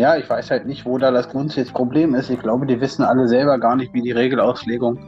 Ja, 0.00 0.16
ich 0.16 0.30
weiß 0.30 0.50
halt 0.50 0.64
nicht, 0.64 0.86
wo 0.86 0.96
da 0.96 1.10
das 1.10 1.28
grundsätzliche 1.28 1.74
Problem 1.74 2.14
ist. 2.14 2.30
Ich 2.30 2.40
glaube, 2.40 2.64
die 2.64 2.80
wissen 2.80 3.02
alle 3.02 3.28
selber 3.28 3.58
gar 3.58 3.76
nicht, 3.76 3.92
wie 3.92 4.00
die 4.00 4.12
Regelauslegung 4.12 4.98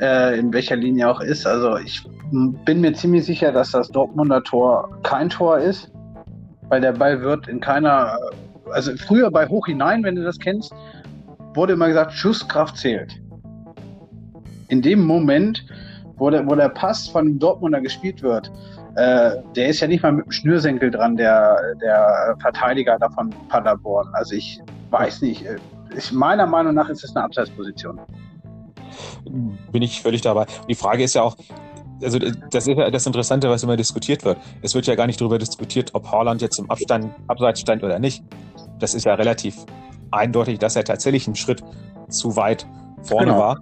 äh, 0.00 0.38
in 0.38 0.52
welcher 0.52 0.76
Linie 0.76 1.10
auch 1.10 1.20
ist. 1.20 1.44
Also 1.44 1.76
ich 1.76 2.08
bin 2.30 2.80
mir 2.80 2.92
ziemlich 2.92 3.24
sicher, 3.24 3.50
dass 3.50 3.72
das 3.72 3.88
Dortmunder 3.88 4.44
Tor 4.44 4.96
kein 5.02 5.28
Tor 5.28 5.58
ist, 5.58 5.90
weil 6.68 6.80
der 6.80 6.92
Ball 6.92 7.20
wird 7.20 7.48
in 7.48 7.58
keiner, 7.58 8.16
also 8.70 8.92
früher 8.96 9.28
bei 9.32 9.48
Hoch 9.48 9.66
hinein, 9.66 10.04
wenn 10.04 10.14
du 10.14 10.22
das 10.22 10.38
kennst, 10.38 10.72
wurde 11.54 11.72
immer 11.72 11.88
gesagt, 11.88 12.12
Schusskraft 12.12 12.76
zählt. 12.76 13.20
In 14.68 14.82
dem 14.82 15.04
Moment, 15.04 15.66
wo 16.16 16.30
der, 16.30 16.46
wo 16.46 16.54
der 16.54 16.68
Pass 16.68 17.08
von 17.08 17.40
Dortmunder 17.40 17.80
gespielt 17.80 18.22
wird, 18.22 18.52
äh, 18.98 19.36
der 19.54 19.68
ist 19.68 19.80
ja 19.80 19.86
nicht 19.86 20.02
mal 20.02 20.12
mit 20.12 20.26
dem 20.26 20.32
Schnürsenkel 20.32 20.90
dran, 20.90 21.16
der, 21.16 21.56
der 21.80 22.36
Verteidiger 22.40 22.98
da 22.98 23.08
von 23.10 23.30
Paderborn. 23.48 24.08
Also 24.12 24.34
ich 24.34 24.60
weiß 24.90 25.22
nicht. 25.22 25.46
äh, 25.46 25.56
Ich, 25.96 26.12
meiner 26.12 26.46
Meinung 26.46 26.74
nach 26.74 26.88
ist 26.88 27.04
es 27.04 27.14
eine 27.14 27.24
Abseitsposition. 27.24 28.00
Bin 29.72 29.82
ich 29.82 30.02
völlig 30.02 30.20
dabei. 30.22 30.46
Die 30.68 30.74
Frage 30.74 31.04
ist 31.04 31.14
ja 31.14 31.22
auch, 31.22 31.36
also 32.02 32.18
das 32.18 32.66
ist 32.66 32.76
ja 32.76 32.90
das 32.90 33.06
Interessante, 33.06 33.48
was 33.50 33.62
immer 33.62 33.76
diskutiert 33.76 34.24
wird. 34.24 34.38
Es 34.62 34.74
wird 34.74 34.86
ja 34.86 34.94
gar 34.94 35.06
nicht 35.06 35.20
darüber 35.20 35.38
diskutiert, 35.38 35.90
ob 35.94 36.10
Haaland 36.10 36.42
jetzt 36.42 36.58
im 36.58 36.70
Abstand, 36.70 37.12
Abseits 37.26 37.60
stand 37.60 37.82
oder 37.82 37.98
nicht. 37.98 38.22
Das 38.78 38.94
ist 38.94 39.04
ja 39.04 39.14
relativ 39.14 39.56
eindeutig, 40.10 40.58
dass 40.58 40.76
er 40.76 40.84
tatsächlich 40.84 41.26
einen 41.26 41.36
Schritt 41.36 41.62
zu 42.08 42.36
weit 42.36 42.66
vorne 43.02 43.26
Genau. 43.32 43.38
war. 43.38 43.58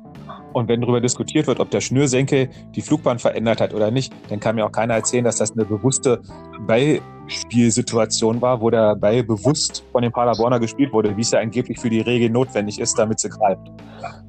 Und 0.57 0.69
wenn 0.69 0.81
darüber 0.81 1.03
diskutiert 1.03 1.47
wird, 1.49 1.61
ob 1.61 1.71
der 1.71 1.83
Schnürsenkel 1.83 2.49
die 2.75 2.81
Flugbahn 2.81 3.19
verändert 3.19 3.61
hat 3.61 3.75
oder 3.75 3.91
nicht, 3.91 4.11
dann 4.31 4.41
kann 4.41 4.55
mir 4.57 4.65
auch 4.65 4.73
keiner 4.73 4.95
erzählen, 4.95 5.23
dass 5.23 5.37
das 5.37 5.53
eine 5.53 5.67
bewusste 5.67 6.23
Ballspielsituation 6.67 8.41
war, 8.41 8.63
wo 8.63 8.71
der 8.71 8.97
Ball 8.97 9.23
bewusst 9.23 9.85
von 9.93 10.01
dem 10.01 10.13
Paderborner 10.13 10.59
gespielt 10.59 10.95
wurde, 10.95 11.15
wie 11.15 11.21
es 11.21 11.31
ja 11.31 11.41
angeblich 11.41 11.79
für 11.79 11.91
die 11.91 12.01
Regel 12.01 12.31
notwendig 12.31 12.81
ist, 12.81 12.99
damit 12.99 13.21
sie 13.21 13.29
greift. 13.29 13.61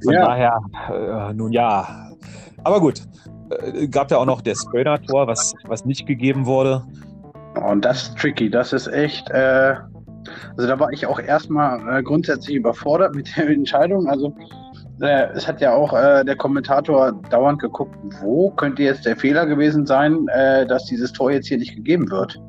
Von 0.04 0.14
Ja. 0.16 0.26
daher, 0.26 0.60
äh, 1.30 1.34
nun 1.34 1.54
ja. 1.54 2.12
Aber 2.66 2.82
gut, 2.82 3.04
äh, 3.50 3.88
gab 3.88 4.12
ja 4.12 4.18
auch 4.18 4.26
noch 4.26 4.42
das 4.42 4.70
Kölner-Tor, 4.70 5.28
was, 5.28 5.54
was 5.66 5.86
nicht 5.86 6.06
gegeben 6.08 6.46
wurde. 6.46 6.84
Und 7.66 7.86
das 7.86 8.10
ist 8.10 8.18
tricky. 8.18 8.50
Das 8.50 8.74
ist 8.74 8.88
echt. 8.88 9.30
Äh, 9.30 9.76
also 10.58 10.68
da 10.68 10.78
war 10.78 10.92
ich 10.92 11.06
auch 11.06 11.20
erstmal 11.20 12.00
äh, 12.00 12.04
grundsätzlich 12.04 12.58
überfordert 12.58 13.16
mit 13.16 13.30
der 13.38 13.48
Entscheidung. 13.48 14.08
Also 14.08 14.36
äh, 15.02 15.28
es 15.34 15.48
hat 15.48 15.62
ja 15.62 15.74
auch 15.74 15.94
äh, 15.94 16.24
der 16.24 16.36
Kommentator 16.36 17.12
dauernd 17.30 17.60
geguckt, 17.60 17.96
wo 18.22 18.50
könnte 18.52 18.84
jetzt 18.84 19.06
der 19.06 19.16
Fehler 19.16 19.46
gewesen 19.46 19.86
sein, 19.86 20.28
äh, 20.30 20.66
dass 20.66 20.86
dieses 20.86 21.14
Tor 21.14 21.32
jetzt 21.32 21.48
hier 21.48 21.58
nicht 21.58 21.76
gegeben 21.76 22.10
wird. 22.10 22.40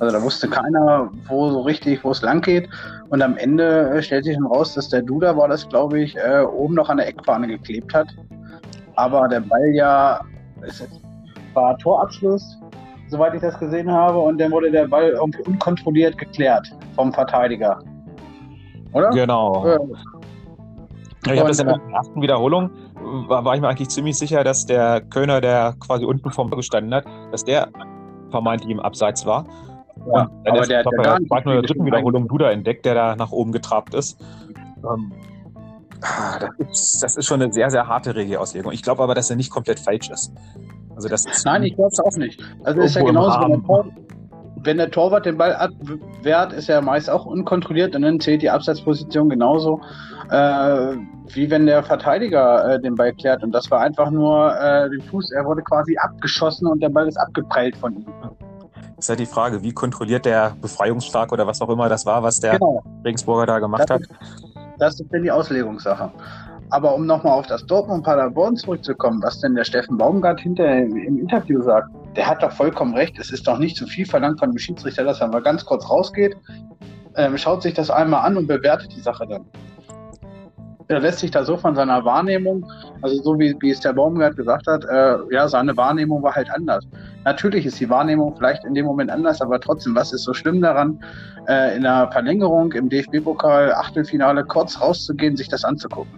Also 0.00 0.16
da 0.16 0.22
wusste 0.22 0.48
keiner, 0.48 1.10
wo 1.26 1.50
so 1.50 1.60
richtig, 1.60 2.04
wo 2.04 2.10
es 2.12 2.22
lang 2.22 2.40
geht. 2.40 2.68
Und 3.10 3.22
am 3.22 3.36
Ende 3.36 3.90
äh, 3.90 4.02
stellt 4.02 4.24
sich 4.24 4.36
dann 4.36 4.46
raus, 4.46 4.74
dass 4.74 4.88
der 4.88 5.02
Duda 5.02 5.36
war 5.36 5.48
das, 5.48 5.68
glaube 5.68 6.00
ich, 6.00 6.16
äh, 6.16 6.42
oben 6.42 6.74
noch 6.74 6.88
an 6.88 6.98
der 6.98 7.08
Eckfahne 7.08 7.48
geklebt 7.48 7.92
hat. 7.94 8.08
Aber 8.94 9.28
der 9.28 9.40
Ball 9.40 9.70
ja, 9.72 10.20
war 11.54 11.78
Torabschluss, 11.78 12.58
soweit 13.08 13.34
ich 13.34 13.40
das 13.40 13.58
gesehen 13.58 13.90
habe, 13.90 14.18
und 14.18 14.40
dann 14.40 14.50
wurde 14.50 14.70
der 14.70 14.86
Ball 14.86 15.10
irgendwie 15.10 15.42
unkontrolliert 15.42 16.18
geklärt 16.18 16.68
vom 16.94 17.12
Verteidiger. 17.12 17.78
Oder? 18.92 19.10
Genau. 19.10 19.78
Äh, 21.26 21.34
ich 21.34 21.38
habe 21.40 21.48
das 21.48 21.58
in 21.58 21.66
der 21.66 21.80
ersten 21.92 22.22
Wiederholung, 22.22 22.70
war, 23.28 23.44
war, 23.44 23.54
ich 23.54 23.60
mir 23.60 23.68
eigentlich 23.68 23.88
ziemlich 23.88 24.16
sicher, 24.18 24.44
dass 24.44 24.66
der 24.66 25.00
Kölner, 25.00 25.40
der 25.40 25.74
quasi 25.80 26.04
unten 26.04 26.30
vorm 26.30 26.50
gestanden 26.50 26.94
hat, 26.94 27.04
dass 27.32 27.44
der 27.44 27.68
vermeintlich 28.30 28.70
im 28.70 28.80
Abseits 28.80 29.26
war. 29.26 29.44
Ja, 30.06 30.30
dann 30.44 30.52
aber 30.52 30.60
ist, 30.60 30.70
der, 30.70 30.84
der, 30.84 31.02
der 31.02 31.26
zweiten 31.26 31.48
oder 31.48 31.62
dritten 31.62 31.84
Wiederholung 31.84 32.28
Duda 32.28 32.50
entdeckt, 32.50 32.86
der 32.86 32.94
da 32.94 33.16
nach 33.16 33.32
oben 33.32 33.52
getrabt 33.52 33.94
ist. 33.94 34.20
Ähm, 34.84 35.12
ah, 36.02 36.38
das, 36.38 36.70
ist 36.70 37.02
das 37.02 37.16
ist 37.16 37.26
schon 37.26 37.42
eine 37.42 37.52
sehr, 37.52 37.70
sehr 37.70 37.88
harte 37.88 38.14
Regelauslegung. 38.14 38.72
Ich 38.72 38.82
glaube 38.82 39.02
aber, 39.02 39.14
dass 39.14 39.30
er 39.30 39.36
nicht 39.36 39.50
komplett 39.50 39.80
falsch 39.80 40.10
ist. 40.10 40.32
Also 40.94 41.08
das 41.08 41.24
Nein, 41.44 41.64
ich 41.64 41.74
glaube 41.74 41.90
es 41.92 42.00
auch 42.00 42.16
nicht. 42.16 42.42
Also 42.64 42.80
ist 42.80 42.96
ja 42.96 43.04
genauso, 43.04 43.40
wenn 43.40 43.50
der, 43.50 43.62
Tor, 43.62 43.86
wenn 44.56 44.76
der, 44.78 44.90
Torwart 44.90 45.26
den 45.26 45.36
Ball 45.36 45.54
abwehrt, 45.54 46.52
ist 46.52 46.68
er 46.68 46.80
meist 46.80 47.10
auch 47.10 47.26
unkontrolliert 47.26 47.94
und 47.94 48.02
dann 48.02 48.20
zählt 48.20 48.42
die 48.42 48.50
Abseitsposition 48.50 49.28
genauso, 49.28 49.80
äh, 50.30 50.96
wie 51.34 51.50
wenn 51.50 51.66
der 51.66 51.82
Verteidiger 51.82 52.74
äh, 52.74 52.80
den 52.80 52.94
Ball 52.94 53.12
klärt. 53.12 53.42
Und 53.42 53.52
das 53.52 53.70
war 53.70 53.80
einfach 53.80 54.10
nur 54.10 54.54
äh, 54.58 54.88
den 54.90 55.02
Fuß, 55.02 55.32
er 55.32 55.44
wurde 55.44 55.62
quasi 55.62 55.96
abgeschossen 55.96 56.66
und 56.66 56.82
der 56.82 56.88
Ball 56.88 57.08
ist 57.08 57.16
abgeprellt 57.16 57.76
von 57.76 57.94
ihm. 57.94 58.06
Das 58.96 59.04
ist 59.04 59.08
ja 59.08 59.16
die 59.16 59.26
Frage, 59.26 59.62
wie 59.62 59.72
kontrolliert 59.72 60.24
der 60.24 60.56
Befreiungsschlag 60.60 61.30
oder 61.32 61.46
was 61.46 61.60
auch 61.62 61.68
immer 61.68 61.88
das 61.88 62.04
war, 62.04 62.22
was 62.22 62.40
der 62.40 62.58
genau. 62.58 62.82
Regensburger 63.04 63.46
da 63.46 63.58
gemacht 63.60 63.88
das 63.88 63.90
hat? 63.90 64.02
das 64.78 65.00
ist 65.00 65.12
denn 65.12 65.22
die 65.22 65.30
Auslegungssache. 65.30 66.10
Aber 66.70 66.94
um 66.94 67.06
nochmal 67.06 67.32
auf 67.32 67.46
das 67.46 67.64
Dortmund-Paderborn 67.64 68.56
zurückzukommen, 68.56 69.22
was 69.22 69.40
denn 69.40 69.54
der 69.54 69.64
Steffen 69.64 69.96
Baumgart 69.96 70.40
hinterher 70.40 70.84
im 70.84 71.18
Interview 71.18 71.62
sagt, 71.62 71.88
der 72.14 72.26
hat 72.26 72.42
doch 72.42 72.52
vollkommen 72.52 72.94
recht. 72.94 73.18
Es 73.18 73.30
ist 73.30 73.46
doch 73.46 73.58
nicht 73.58 73.76
zu 73.76 73.86
viel 73.86 74.04
verlangt 74.04 74.40
von 74.40 74.50
dem 74.50 74.58
Schiedsrichter, 74.58 75.04
dass 75.04 75.20
er 75.20 75.28
mal 75.28 75.40
ganz 75.40 75.64
kurz 75.64 75.88
rausgeht, 75.88 76.36
ähm, 77.16 77.38
schaut 77.38 77.62
sich 77.62 77.74
das 77.74 77.90
einmal 77.90 78.26
an 78.26 78.36
und 78.36 78.46
bewertet 78.46 78.94
die 78.94 79.00
Sache 79.00 79.26
dann 79.26 79.46
er 80.88 81.00
lässt 81.00 81.18
sich 81.18 81.30
da 81.30 81.44
so 81.44 81.56
von 81.56 81.74
seiner 81.74 82.04
Wahrnehmung, 82.04 82.66
also 83.02 83.22
so 83.22 83.38
wie, 83.38 83.54
wie 83.60 83.70
es 83.70 83.80
der 83.80 83.92
Baumgart 83.92 84.36
gesagt 84.36 84.66
hat, 84.66 84.84
äh, 84.84 85.18
ja, 85.30 85.46
seine 85.46 85.76
Wahrnehmung 85.76 86.22
war 86.22 86.34
halt 86.34 86.50
anders. 86.50 86.84
Natürlich 87.24 87.66
ist 87.66 87.78
die 87.78 87.90
Wahrnehmung 87.90 88.34
vielleicht 88.36 88.64
in 88.64 88.74
dem 88.74 88.86
Moment 88.86 89.10
anders, 89.10 89.42
aber 89.42 89.60
trotzdem, 89.60 89.94
was 89.94 90.12
ist 90.12 90.22
so 90.22 90.32
schlimm 90.32 90.62
daran, 90.62 90.98
äh, 91.46 91.76
in 91.76 91.82
der 91.82 92.10
Verlängerung 92.10 92.72
im 92.72 92.88
DFB-Pokal 92.88 93.74
Achtelfinale 93.74 94.44
kurz 94.44 94.80
rauszugehen, 94.80 95.36
sich 95.36 95.48
das 95.48 95.62
anzugucken? 95.62 96.12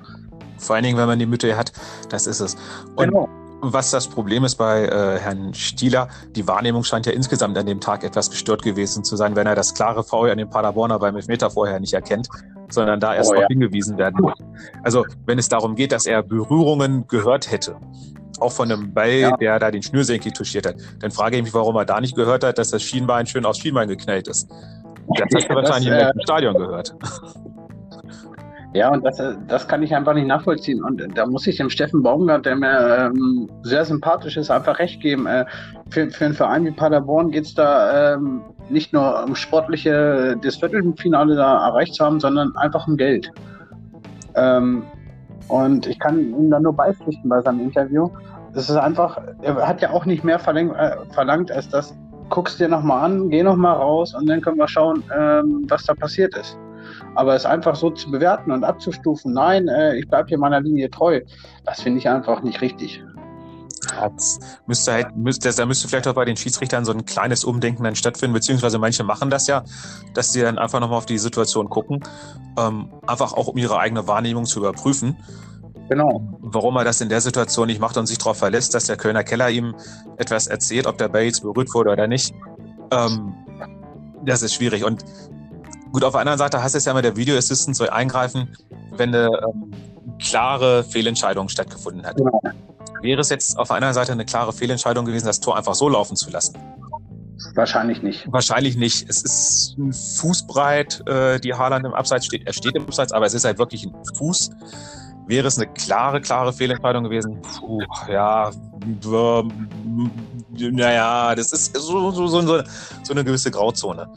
Vor 0.59 0.77
allen 0.77 0.85
Dingen, 0.85 0.99
wenn 0.99 1.07
man 1.07 1.19
die 1.19 1.27
Mütte 1.27 1.57
hat, 1.57 1.73
das 2.09 2.27
ist 2.27 2.41
es. 2.41 2.55
Und 2.95 3.09
genau. 3.09 3.29
Was 3.63 3.91
das 3.91 4.09
Problem 4.09 4.45
ist 4.45 4.55
bei 4.55 4.87
äh, 4.87 5.19
Herrn 5.19 5.53
Stieler, 5.53 6.09
die 6.35 6.49
Wahrnehmung 6.49 6.83
scheint 6.83 7.05
ja 7.05 7.13
insgesamt 7.13 7.59
an 7.59 7.67
dem 7.67 7.79
Tag 7.79 8.05
etwas 8.05 8.31
gestört 8.31 8.63
gewesen 8.63 9.05
zu 9.05 9.17
sein, 9.17 9.37
wenn 9.37 9.47
er 9.47 9.55
das 9.55 9.75
klare 9.75 10.03
Foul 10.03 10.31
an 10.31 10.39
dem 10.39 10.49
Paderborner 10.49 10.99
beim 10.99 11.15
Elfmeter 11.15 11.51
vorher 11.51 11.79
nicht 11.79 11.93
erkennt, 11.93 12.31
sondern 12.73 13.01
da 13.01 13.15
erst 13.15 13.33
oh, 13.33 13.41
ja. 13.41 13.47
hingewiesen 13.49 13.99
werden 13.99 14.17
muss. 14.21 14.35
Also 14.83 15.05
wenn 15.27 15.39
es 15.39 15.49
darum 15.49 15.75
geht, 15.75 15.93
dass 15.93 16.07
er 16.07 16.23
Berührungen 16.23 17.07
gehört 17.09 17.51
hätte, 17.51 17.77
auch 18.41 18.53
von 18.53 18.71
einem 18.71 18.93
Ball, 18.93 19.11
ja. 19.11 19.37
der 19.37 19.59
da 19.59 19.71
den 19.71 19.83
Schnürsenkel 19.83 20.33
touchiert 20.33 20.67
hat, 20.67 20.77
dann 21.01 21.11
frage 21.11 21.37
ich 21.37 21.43
mich, 21.43 21.55
warum 21.55 21.77
er 21.77 21.85
da 21.85 22.01
nicht 22.01 22.17
gehört 22.17 22.45
hat, 22.45 22.59
dass 22.59 22.71
das 22.71 22.83
Schienbein 22.83 23.27
schön 23.27 23.45
aufs 23.45 23.59
Schienbein 23.59 23.89
geknallt 23.89 24.29
ist. 24.29 24.51
Das 25.09 25.45
hat 25.45 25.45
er 25.51 25.57
wahrscheinlich 25.57 25.91
das, 25.91 26.03
äh, 26.03 26.11
im 26.15 26.21
Stadion 26.21 26.55
gehört. 26.55 26.95
Ja, 28.73 28.93
und 28.93 29.05
das, 29.05 29.21
das 29.49 29.67
kann 29.67 29.83
ich 29.83 29.95
einfach 29.95 30.15
nicht 30.15 30.29
nachvollziehen. 30.29 30.85
Und 30.85 31.03
da 31.17 31.27
muss 31.27 31.47
ich 31.47 31.57
dem 31.57 31.71
Steffen 31.71 32.03
Baumgart, 32.03 32.47
der 32.47 32.55
mir 32.55 33.11
ähm, 33.11 33.51
sehr 33.63 33.85
sympathisch 33.85 34.37
ist, 34.37 34.51
einfach 34.51 34.79
recht 34.79 35.01
geben. 35.01 35.27
Äh, 35.27 35.45
für, 35.91 36.09
für 36.11 36.25
einen 36.27 36.35
Verein 36.35 36.65
wie 36.65 36.71
Paderborn 36.71 37.33
geht 37.33 37.47
es 37.47 37.55
da 37.55 38.15
ähm, 38.15 38.43
nicht 38.71 38.93
nur 38.93 39.25
um 39.25 39.35
sportliche, 39.35 40.37
das 40.43 40.57
Viertelfinale 40.57 41.35
da 41.37 41.67
erreicht 41.67 41.95
zu 41.95 42.05
haben, 42.05 42.21
sondern 42.21 42.57
einfach 42.57 42.87
um 42.87 42.97
Geld. 42.97 43.31
Ähm, 44.35 44.85
und 45.49 45.87
ich 45.87 45.99
kann 45.99 46.19
ihm 46.19 46.51
da 46.51 46.61
nur 46.61 46.73
beipflichten 46.73 47.29
bei 47.29 47.41
seinem 47.41 47.61
Interview. 47.61 48.09
Das 48.55 48.71
ist 48.71 48.77
einfach, 48.77 49.21
er 49.43 49.67
hat 49.67 49.81
ja 49.83 49.91
auch 49.91 50.07
nicht 50.07 50.25
mehr 50.25 50.39
verlangt, 50.39 50.77
äh, 50.77 50.97
verlangt 51.13 51.51
als 51.51 51.69
das, 51.69 51.97
guckst 52.29 52.61
dir 52.61 52.69
nochmal 52.69 53.05
an, 53.05 53.29
geh 53.29 53.43
nochmal 53.43 53.77
raus 53.77 54.15
und 54.15 54.27
dann 54.29 54.41
können 54.41 54.59
wir 54.59 54.69
schauen, 54.69 55.03
ähm, 55.17 55.67
was 55.69 55.85
da 55.85 55.95
passiert 55.95 56.37
ist. 56.37 56.57
Aber 57.15 57.35
es 57.35 57.45
einfach 57.45 57.75
so 57.75 57.91
zu 57.91 58.11
bewerten 58.11 58.51
und 58.53 58.65
abzustufen, 58.65 59.33
nein, 59.35 59.69
äh, 59.69 59.97
ich 59.97 60.09
bleibe 60.09 60.29
hier 60.29 60.39
meiner 60.39 60.61
Linie 60.61 60.91
treu, 60.91 61.21
das 61.65 61.83
finde 61.83 61.99
ich 61.99 62.09
einfach 62.09 62.43
nicht 62.43 62.61
richtig. 62.61 63.05
Das 64.09 64.39
müsste 64.67 64.93
halt, 64.93 65.17
müsste, 65.17 65.53
da 65.53 65.67
müsste 65.67 65.89
vielleicht 65.89 66.09
auch 66.09 66.15
bei 66.15 66.25
den 66.25 66.37
Schiedsrichtern 66.37 66.85
so 66.85 66.93
ein 66.93 67.05
kleines 67.05 67.45
Umdenken 67.45 67.85
dann 67.85 67.97
stattfinden, 67.97 68.35
beziehungsweise 68.35 68.79
manche 68.79 69.05
machen 69.05 69.31
das 69.31 69.47
ja, 69.47 69.65
dass 70.15 70.33
sie 70.33 70.41
dann 70.41 70.59
einfach 70.59 70.81
nochmal 70.81 70.99
auf 70.99 71.07
die 71.07 71.19
Situation 71.19 71.69
gucken, 71.69 72.03
ähm, 72.59 72.91
einfach 73.07 73.33
auch 73.33 73.49
um 73.49 73.57
ihre 73.57 73.79
eigene 73.79 74.07
Wahrnehmung 74.07 74.47
zu 74.47 74.61
überprüfen. 74.61 75.17
Genau. 75.89 76.23
Warum 76.41 76.77
er 76.77 76.85
das 76.85 77.01
in 77.01 77.09
der 77.09 77.21
Situation 77.21 77.67
nicht 77.67 77.81
macht 77.81 77.97
und 77.97 78.07
sich 78.07 78.19
darauf 78.19 78.39
verlässt, 78.39 78.75
dass 78.75 78.87
der 78.87 78.97
Kölner 78.97 79.25
Keller 79.25 79.51
ihm 79.51 79.75
etwas 80.19 80.47
erzählt, 80.47 80.87
ob 80.87 80.99
der 80.99 81.09
Ball 81.09 81.25
jetzt 81.25 81.43
berührt 81.43 81.75
wurde 81.75 81.91
oder 81.91 82.07
nicht. 82.07 82.33
Ähm, 82.93 83.35
das 84.25 84.43
ist 84.43 84.55
schwierig. 84.55 84.85
Und 84.85 85.05
Gut, 85.93 86.05
auf 86.05 86.13
der 86.13 86.21
anderen 86.21 86.39
Seite 86.39 86.63
heißt 86.63 86.75
es 86.75 86.85
ja 86.85 86.93
immer, 86.93 87.03
der 87.03 87.17
Video 87.17 87.37
Assistant 87.37 87.77
soll 87.77 87.91
eingreifen, 87.91 88.57
wenn 88.93 89.15
eine 89.15 89.27
ähm, 89.27 89.73
klare 90.21 90.85
Fehlentscheidung 90.85 91.49
stattgefunden 91.49 92.07
hat. 92.07 92.17
Genau. 92.17 92.41
Wäre 93.03 93.21
es 93.21 93.29
jetzt 93.31 93.59
auf 93.59 93.71
einer 93.71 93.95
Seite 93.95 94.13
eine 94.13 94.25
klare 94.25 94.53
Fehlentscheidung 94.53 95.05
gewesen, 95.05 95.27
das 95.27 95.41
Tor 95.41 95.57
einfach 95.57 95.75
so 95.75 95.89
laufen 95.89 96.17
zu 96.17 96.31
lassen? 96.31 96.57
Wahrscheinlich 97.55 98.03
nicht. 98.03 98.31
Wahrscheinlich 98.31 98.77
nicht. 98.77 99.09
Es 99.09 99.23
ist 99.23 99.79
ein 99.79 99.93
Fußbreit, 99.93 101.03
äh, 101.09 101.41
die 101.41 101.55
Haaland 101.55 101.87
im 101.87 101.95
Abseits 101.95 102.27
steht. 102.27 102.47
Er 102.47 102.53
steht 102.53 102.77
im 102.77 102.85
Abseits, 102.85 103.13
aber 103.13 103.27
es 103.27 103.35
ist 103.35 103.45
halt 103.45 103.59
wirklich 103.59 103.85
ein 103.85 103.95
Fuß. 104.17 104.51
Wäre 105.27 105.47
es 105.47 105.57
eine 105.57 105.73
klare, 105.73 106.21
klare 106.21 106.53
Fehlentscheidung 106.53 107.05
gewesen? 107.05 107.41
Puh, 107.41 107.81
ja, 108.09 108.51
naja, 110.59 111.35
das 111.35 111.53
ist 111.53 111.77
so, 111.77 112.11
so, 112.11 112.27
so, 112.27 112.41
so 112.41 113.13
eine 113.13 113.25
gewisse 113.25 113.51
Grauzone. 113.51 114.09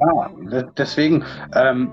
Ja, 0.00 0.62
deswegen, 0.76 1.24
ähm, 1.54 1.90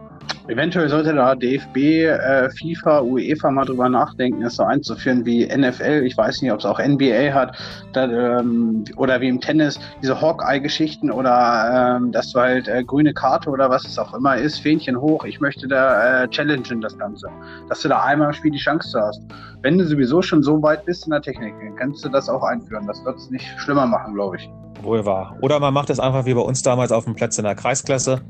eventuell 0.48 0.90
sollte 0.90 1.14
da 1.14 1.36
DFB, 1.36 1.78
äh, 2.06 2.50
FIFA, 2.50 3.02
UEFA 3.02 3.52
mal 3.52 3.66
drüber 3.66 3.90
nachdenken, 3.90 4.44
es 4.44 4.56
so 4.56 4.64
einzuführen 4.64 5.26
wie 5.26 5.46
NFL. 5.46 6.04
Ich 6.06 6.18
weiß 6.18 6.42
nicht, 6.42 6.52
ob 6.52 6.60
es 6.60 6.66
auch 6.66 6.80
NBA 6.80 7.34
hat 7.34 7.56
da, 7.94 8.40
ähm, 8.40 8.84
oder 8.98 9.22
wie 9.22 9.30
im 9.30 9.40
Tennis 9.40 9.80
diese 10.02 10.20
Hawkeye-Geschichten 10.20 11.12
oder 11.12 11.98
ähm, 11.98 12.12
dass 12.12 12.32
du 12.32 12.40
halt 12.40 12.68
äh, 12.68 12.84
grüne 12.84 13.14
Karte 13.14 13.50
oder 13.50 13.70
was 13.70 13.86
es 13.86 13.98
auch 13.98 14.14
immer 14.14 14.38
ist, 14.38 14.60
Fähnchen 14.60 15.00
hoch. 15.00 15.26
Ich 15.26 15.40
möchte 15.40 15.68
da 15.68 16.24
äh, 16.24 16.28
challengen 16.30 16.82
das 16.82 16.98
Ganze, 16.98 17.28
dass 17.70 17.82
du 17.82 17.90
da 17.90 18.02
einmal 18.02 18.28
im 18.28 18.34
Spiel 18.34 18.52
die 18.52 18.58
Chance 18.58 19.00
hast. 19.00 19.22
Wenn 19.62 19.78
du 19.78 19.86
sowieso 19.86 20.22
schon 20.22 20.42
so 20.42 20.62
weit 20.62 20.86
bist 20.86 21.06
in 21.06 21.12
der 21.12 21.22
Technik, 21.22 21.54
dann 21.60 21.76
kannst 21.76 22.04
du 22.04 22.10
das 22.10 22.30
auch 22.30 22.44
einführen. 22.44 22.88
Das 22.88 23.04
wird 23.06 23.18
es 23.18 23.30
nicht 23.30 23.48
schlimmer 23.60 23.86
machen, 23.86 24.16
glaube 24.16 24.38
ich. 24.38 24.50
Wohl 24.84 25.06
wahr. 25.06 25.38
Oder 25.42 25.60
man 25.60 25.74
macht 25.74 25.90
es 25.90 26.00
einfach 26.00 26.26
wie 26.26 26.34
bei 26.34 26.42
uns 26.42 26.62
damals 26.62 26.92
auf 26.92 27.06
dem 27.06 27.16
Platz 27.16 27.38
in 27.38 27.44
der 27.44 27.56
Kreisklasse. 27.56 28.22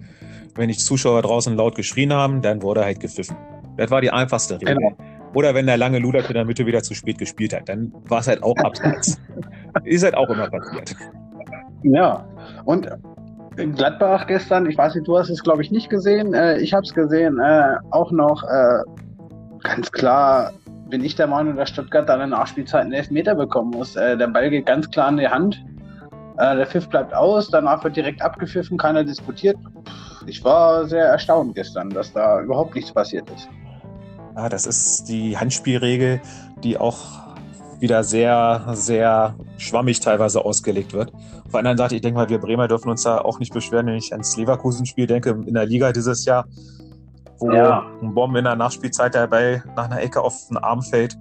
Wenn 0.55 0.67
die 0.67 0.77
Zuschauer 0.77 1.21
draußen 1.21 1.55
laut 1.55 1.75
geschrien 1.75 2.13
haben, 2.13 2.41
dann 2.41 2.61
wurde 2.61 2.83
halt 2.83 2.99
gepfiffen. 2.99 3.37
Das 3.77 3.89
war 3.89 4.01
die 4.01 4.11
einfachste 4.11 4.59
Regel. 4.59 4.75
Genau. 4.75 4.95
Oder 5.33 5.55
wenn 5.55 5.65
der 5.65 5.77
lange 5.77 5.99
Luder 5.99 6.27
in 6.27 6.33
der 6.33 6.45
Mitte 6.45 6.65
wieder 6.65 6.83
zu 6.83 6.93
spät 6.93 7.17
gespielt 7.17 7.53
hat, 7.53 7.69
dann 7.69 7.93
war 8.07 8.19
es 8.19 8.27
halt 8.27 8.43
auch 8.43 8.57
abseits. 8.57 9.19
Ist 9.85 10.03
halt 10.03 10.15
auch 10.15 10.29
immer 10.29 10.49
passiert. 10.49 10.93
Ja, 11.83 12.25
und 12.65 12.89
Gladbach 13.55 14.27
gestern, 14.27 14.69
ich 14.69 14.77
weiß 14.77 14.95
nicht, 14.95 15.07
du 15.07 15.17
hast 15.17 15.29
es 15.29 15.43
glaube 15.43 15.61
ich 15.61 15.71
nicht 15.71 15.89
gesehen, 15.89 16.33
äh, 16.33 16.57
ich 16.59 16.73
habe 16.73 16.83
es 16.83 16.93
gesehen, 16.93 17.39
äh, 17.39 17.75
auch 17.91 18.11
noch 18.11 18.43
äh, 18.43 18.79
ganz 19.63 19.91
klar 19.91 20.51
bin 20.89 21.03
ich 21.03 21.15
der 21.15 21.27
Meinung, 21.27 21.55
dass 21.55 21.69
Stuttgart 21.69 22.07
dann 22.07 22.21
in 22.21 22.29
der 22.29 22.39
Nachspielzeit 22.39 22.81
einen 22.81 22.93
Elfmeter 22.93 23.35
bekommen 23.35 23.71
muss. 23.71 23.95
Äh, 23.95 24.17
der 24.17 24.27
Ball 24.27 24.49
geht 24.49 24.65
ganz 24.65 24.89
klar 24.89 25.09
in 25.09 25.17
die 25.17 25.27
Hand 25.27 25.63
äh, 26.37 26.55
der 26.55 26.65
Pfiff 26.65 26.87
bleibt 26.89 27.13
aus, 27.13 27.49
danach 27.49 27.83
wird 27.83 27.95
direkt 27.95 28.21
abgepfiffen, 28.21 28.77
keiner 28.77 29.03
diskutiert. 29.03 29.57
Ich 30.27 30.43
war 30.43 30.87
sehr 30.87 31.05
erstaunt 31.05 31.55
gestern, 31.55 31.89
dass 31.89 32.13
da 32.13 32.41
überhaupt 32.41 32.75
nichts 32.75 32.91
passiert 32.91 33.29
ist. 33.31 33.49
Ja, 34.35 34.47
das 34.49 34.65
ist 34.65 35.05
die 35.05 35.37
Handspielregel, 35.37 36.21
die 36.63 36.77
auch 36.77 36.97
wieder 37.79 38.03
sehr, 38.03 38.63
sehr 38.73 39.35
schwammig 39.57 39.99
teilweise 39.99 40.45
ausgelegt 40.45 40.93
wird. 40.93 41.11
Auf 41.45 41.51
der 41.51 41.59
anderen 41.59 41.77
Seite, 41.77 41.95
ich 41.95 42.01
denke 42.01 42.19
mal, 42.19 42.29
wir 42.29 42.37
Bremer 42.37 42.67
dürfen 42.67 42.89
uns 42.89 43.03
da 43.03 43.17
auch 43.17 43.39
nicht 43.39 43.53
beschweren, 43.53 43.87
wenn 43.87 43.95
ich 43.95 44.11
ans 44.11 44.37
Leverkusen-Spiel 44.37 45.07
denke, 45.07 45.31
in 45.31 45.53
der 45.53 45.65
Liga 45.65 45.91
dieses 45.91 46.23
Jahr, 46.25 46.45
wo 47.39 47.51
ja. 47.51 47.87
ein 48.01 48.13
Bomben 48.13 48.37
in 48.37 48.43
der 48.45 48.55
Nachspielzeit 48.55 49.15
dabei 49.15 49.63
nach 49.75 49.85
einer 49.85 49.99
Ecke 49.99 50.21
auf 50.21 50.47
den 50.47 50.57
Arm 50.57 50.83
fällt 50.83 51.17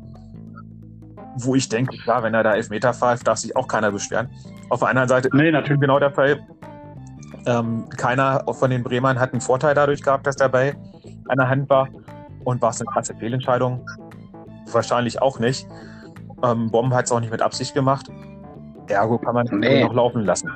wo 1.36 1.54
ich 1.54 1.68
denke, 1.68 1.96
klar, 1.98 2.22
wenn 2.22 2.34
er 2.34 2.42
da 2.42 2.54
Elfmeter 2.54 2.92
pfeift, 2.92 3.26
darf 3.26 3.38
sich 3.38 3.56
auch 3.56 3.68
keiner 3.68 3.90
beschweren. 3.90 4.28
Auf 4.68 4.80
der 4.80 4.88
anderen 4.88 5.08
Seite, 5.08 5.28
nee, 5.32 5.50
natürlich 5.50 5.80
genau 5.80 5.98
der 5.98 6.10
Fall. 6.10 6.40
Ähm, 7.46 7.88
keiner 7.96 8.44
von 8.52 8.70
den 8.70 8.82
Bremern 8.82 9.18
hat 9.18 9.32
einen 9.32 9.40
Vorteil 9.40 9.74
dadurch 9.74 10.02
gehabt, 10.02 10.26
dass 10.26 10.36
dabei 10.36 10.76
an 11.28 11.38
der 11.38 11.48
Hand 11.48 11.70
war. 11.70 11.88
Und 12.44 12.60
war 12.62 12.70
es 12.70 12.80
eine 12.80 12.90
krasse 12.90 13.14
Fehlentscheidung? 13.14 13.86
Wahrscheinlich 14.72 15.20
auch 15.20 15.38
nicht. 15.38 15.66
Ähm, 16.42 16.70
Bomben 16.70 16.94
hat 16.94 17.06
es 17.06 17.12
auch 17.12 17.20
nicht 17.20 17.30
mit 17.30 17.42
Absicht 17.42 17.74
gemacht. 17.74 18.10
Ergo 18.88 19.18
kann 19.18 19.34
man 19.34 19.46
nee. 19.52 19.84
noch 19.84 19.94
laufen 19.94 20.24
lassen. 20.24 20.50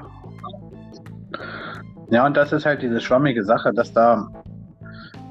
Ja, 2.11 2.26
und 2.26 2.37
das 2.37 2.52
ist 2.52 2.66
halt 2.66 2.83
diese 2.83 3.00
schwammige 3.00 3.45
Sache, 3.45 3.73
dass 3.73 3.93
da. 3.93 4.28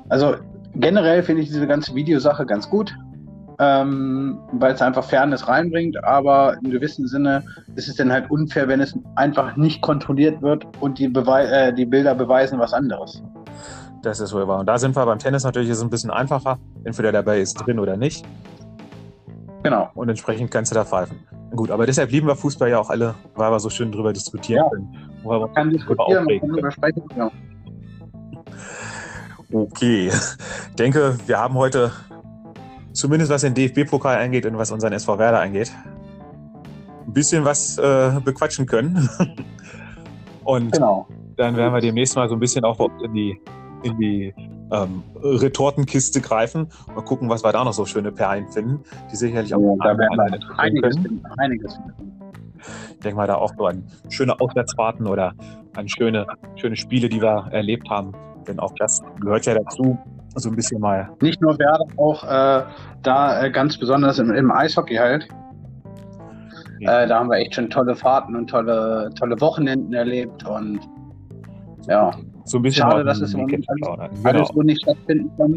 Also 0.10 0.36
generell 0.76 1.24
finde 1.24 1.42
ich 1.42 1.50
diese 1.50 1.68
ganze 1.68 1.94
Videosache 1.96 2.46
ganz 2.46 2.70
gut, 2.70 2.96
ähm, 3.60 4.40
weil 4.54 4.74
es 4.74 4.82
einfach 4.82 5.04
Fairness 5.04 5.48
reinbringt, 5.48 6.04
aber 6.04 6.58
im 6.64 6.72
gewissen 6.72 7.08
Sinne 7.08 7.44
ist 7.76 7.88
es 7.88 7.96
dann 7.96 8.12
halt 8.12 8.30
unfair, 8.32 8.68
wenn 8.68 8.82
es 8.82 8.98
einfach 9.16 9.56
nicht 9.56 9.82
kontrolliert 9.82 10.42
wird 10.42 10.66
und 10.80 11.00
die, 11.00 11.08
Bewei 11.08 11.46
äh, 11.46 11.74
die 11.74 11.86
Bilder 11.86 12.16
beweisen 12.16 12.60
was 12.60 12.74
anderes. 12.74 13.24
Das 14.02 14.20
ist 14.20 14.34
wohl 14.34 14.48
wahr. 14.48 14.60
Und 14.60 14.66
da 14.66 14.78
sind 14.78 14.96
wir 14.96 15.06
beim 15.06 15.20
Tennis 15.20 15.44
natürlich 15.44 15.70
ist 15.70 15.78
es 15.78 15.84
ein 15.84 15.90
bisschen 15.90 16.12
einfacher. 16.12 16.60
Entweder 16.84 17.12
dabei 17.12 17.40
ist 17.40 17.54
drin 17.56 17.80
oder 17.80 17.96
nicht. 17.96 18.26
Genau. 19.64 19.90
Und 19.96 20.10
entsprechend 20.10 20.52
kannst 20.52 20.72
du 20.72 20.76
da 20.76 20.84
pfeifen. 20.84 21.20
Gut, 21.56 21.72
aber 21.72 21.86
deshalb 21.86 22.12
lieben 22.12 22.28
wir 22.28 22.36
Fußball 22.36 22.70
ja 22.70 22.80
auch 22.80 22.90
alle, 22.90 23.16
weil 23.36 23.52
wir 23.52 23.60
so 23.60 23.70
schön 23.70 23.92
drüber 23.92 24.12
diskutieren 24.12 24.64
ja. 24.64 24.70
können. 24.70 25.10
Weil 25.24 25.40
man 25.40 25.54
kann 25.54 25.70
diskutieren, 25.70 26.26
man 26.26 26.40
kann 26.40 26.50
drüber 26.50 26.72
sprechen. 26.72 27.04
Ja. 27.16 27.32
Okay. 29.54 30.08
Ich 30.08 30.76
denke, 30.76 31.16
wir 31.28 31.40
haben 31.40 31.54
heute, 31.54 31.92
zumindest 32.94 33.32
was 33.32 33.42
den 33.42 33.54
DFB-Pokal 33.54 34.24
angeht 34.24 34.46
und 34.46 34.58
was 34.58 34.72
unseren 34.72 34.94
SV 34.94 35.18
Werder 35.18 35.42
angeht, 35.42 35.72
ein 37.06 37.14
bisschen 37.14 37.44
was 37.44 37.78
äh, 37.78 38.20
bequatschen 38.24 38.66
können. 38.66 39.10
und 40.44 40.72
genau. 40.72 41.08
dann 41.36 41.56
werden 41.56 41.74
wir 41.74 41.82
demnächst 41.82 42.16
mal 42.16 42.30
so 42.30 42.36
ein 42.36 42.40
bisschen 42.40 42.64
auch 42.64 42.80
in 43.04 43.14
die 43.14 43.40
in 43.84 43.98
die 43.98 44.34
ähm, 44.72 45.04
Retortenkiste 45.22 46.22
greifen 46.22 46.68
und 46.96 47.06
gucken, 47.06 47.30
was 47.30 47.44
wir 47.44 47.52
da 47.52 47.64
noch 47.64 47.74
so 47.74 47.86
schöne 47.86 48.12
Perlen 48.12 48.48
finden, 48.48 48.80
die 49.12 49.16
sicherlich 49.16 49.54
auch 49.54 49.60
ja, 49.60 49.94
da 49.94 49.98
werden 49.98 50.18
wir 50.18 50.60
einiges 50.60 50.96
finden, 50.96 51.26
einiges 51.38 51.76
finden. 51.76 52.22
Ich 52.94 53.00
denke 53.00 53.18
mal 53.18 53.28
da 53.28 53.36
auch 53.36 53.52
so 53.58 53.66
an 53.66 53.84
schöne 54.10 54.40
Auswärtsfahrten 54.40 55.06
oder 55.06 55.34
an 55.76 55.90
schöne, 55.90 56.26
schöne 56.56 56.78
Spiele, 56.78 57.10
die 57.10 57.22
wir 57.22 57.50
erlebt 57.52 57.90
haben. 57.90 58.14
Denn 58.48 58.60
auch 58.60 58.74
das 58.78 59.02
gehört 59.20 59.46
ja 59.46 59.56
dazu, 59.56 59.98
so 60.36 60.50
ein 60.50 60.56
bisschen 60.56 60.82
mal. 60.82 61.10
Nicht 61.22 61.42
nur 61.42 61.58
Werder, 61.60 61.86
auch 61.98 62.24
äh, 62.24 62.64
da 63.04 63.44
äh, 63.44 63.52
ganz 63.52 63.78
besonders 63.78 64.20
im, 64.20 64.32
im, 64.32 64.52
Eishockey 64.52 64.96
halt. 64.96 65.28
Ja. 66.80 67.02
Äh, 67.02 67.08
da 67.08 67.20
haben 67.20 67.30
wir 67.30 67.38
echt 67.38 67.56
schon 67.56 67.70
tolle 67.70 67.96
Fahrten 67.96 68.36
und 68.36 68.50
tolle, 68.50 69.10
tolle 69.18 69.40
Wochenenden 69.40 69.94
erlebt 69.94 70.46
und 70.48 70.80
ja, 71.88 72.12
so 72.46 72.58
ein 72.58 72.64
bisschen 72.64 72.90
Schade, 72.90 73.04
dass 73.04 73.22
es 73.22 73.34
im 73.34 73.42
Moment 73.42 73.66
alles, 73.70 74.24
alles 74.24 74.48
so 74.50 74.62
nicht 74.62 74.82
stattfinden 74.82 75.32
kann. 75.38 75.54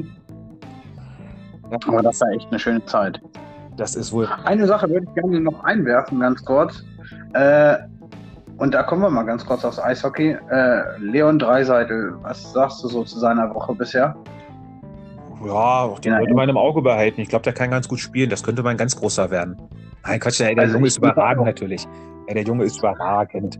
Ja. 1.70 1.78
Aber 1.88 2.02
das 2.02 2.20
war 2.20 2.30
echt 2.30 2.48
eine 2.50 2.58
schöne 2.58 2.84
Zeit. 2.84 3.20
Das 3.76 3.94
ist 3.94 4.12
wohl. 4.12 4.28
Eine 4.44 4.66
Sache 4.66 4.88
würde 4.88 5.06
ich 5.06 5.14
gerne 5.14 5.40
noch 5.40 5.64
einwerfen, 5.64 6.20
ganz 6.20 6.44
kurz. 6.44 6.84
Äh, 7.34 7.76
und 8.58 8.72
da 8.72 8.82
kommen 8.82 9.02
wir 9.02 9.10
mal 9.10 9.24
ganz 9.24 9.44
kurz 9.44 9.64
aufs 9.64 9.78
Eishockey. 9.78 10.36
Äh, 10.50 10.98
Leon 10.98 11.38
Dreiseitel, 11.38 12.16
was 12.22 12.52
sagst 12.52 12.82
du 12.82 12.88
so 12.88 13.04
zu 13.04 13.18
seiner 13.18 13.54
Woche 13.54 13.74
bisher? 13.74 14.16
Ja, 15.44 15.88
den 16.02 16.14
sollte 16.14 16.34
man 16.34 16.48
im 16.48 16.56
Auge 16.56 16.82
behalten. 16.82 17.20
Ich 17.20 17.28
glaube, 17.28 17.42
der 17.42 17.52
kann 17.52 17.70
ganz 17.70 17.88
gut 17.88 18.00
spielen. 18.00 18.30
Das 18.30 18.42
könnte 18.42 18.62
mal 18.62 18.70
ein 18.70 18.76
ganz 18.76 18.96
großer 18.96 19.30
werden. 19.30 19.56
Nein, 20.04 20.20
Quatsch, 20.20 20.40
der, 20.40 20.54
der 20.54 20.64
also 20.64 20.74
Junge 20.74 20.86
ist 20.86 20.98
überragend 20.98 21.46
natürlich. 21.46 21.86
Ja, 22.28 22.34
der 22.34 22.42
Junge 22.44 22.64
ist 22.64 22.78
überragend. 22.78 23.58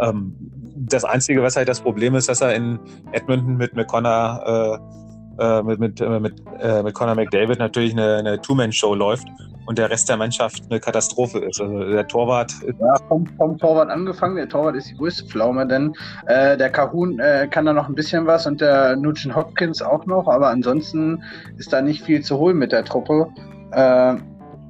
Ähm, 0.00 0.34
das 0.76 1.04
Einzige, 1.04 1.42
was 1.42 1.56
halt 1.56 1.68
das 1.68 1.80
Problem 1.80 2.14
ist, 2.14 2.28
dass 2.28 2.40
er 2.40 2.54
in 2.54 2.78
Edmonton 3.12 3.56
mit 3.56 3.74
McConnor, 3.74 4.80
äh, 4.80 5.07
äh, 5.38 5.62
mit, 5.62 5.78
mit, 5.78 6.00
äh, 6.00 6.20
mit, 6.20 6.34
äh, 6.60 6.82
mit 6.82 6.94
Connor 6.94 7.14
McDavid 7.14 7.58
natürlich 7.58 7.92
eine, 7.92 8.16
eine 8.16 8.40
Two-Man-Show 8.40 8.94
läuft 8.94 9.26
und 9.66 9.76
der 9.76 9.90
Rest 9.90 10.08
der 10.08 10.16
Mannschaft 10.16 10.62
eine 10.70 10.80
Katastrophe 10.80 11.40
ist. 11.40 11.60
Also 11.60 11.84
der 11.84 12.06
Torwart 12.08 12.52
ist 12.62 12.80
Ja, 12.80 12.96
vom, 13.06 13.26
vom 13.36 13.58
Torwart 13.58 13.90
angefangen. 13.90 14.36
Der 14.36 14.48
Torwart 14.48 14.76
ist 14.76 14.90
die 14.90 14.96
größte 14.96 15.26
Pflaume, 15.26 15.66
denn 15.66 15.92
äh, 16.26 16.56
der 16.56 16.70
Kahun 16.70 17.18
äh, 17.18 17.46
kann 17.50 17.66
da 17.66 17.72
noch 17.72 17.88
ein 17.88 17.94
bisschen 17.94 18.26
was 18.26 18.46
und 18.46 18.60
der 18.60 18.96
Nugent 18.96 19.36
Hopkins 19.36 19.82
auch 19.82 20.06
noch, 20.06 20.26
aber 20.26 20.48
ansonsten 20.48 21.22
ist 21.58 21.72
da 21.72 21.82
nicht 21.82 22.02
viel 22.02 22.22
zu 22.22 22.38
holen 22.38 22.56
mit 22.56 22.72
der 22.72 22.84
Truppe. 22.84 23.28
Äh, 23.72 24.16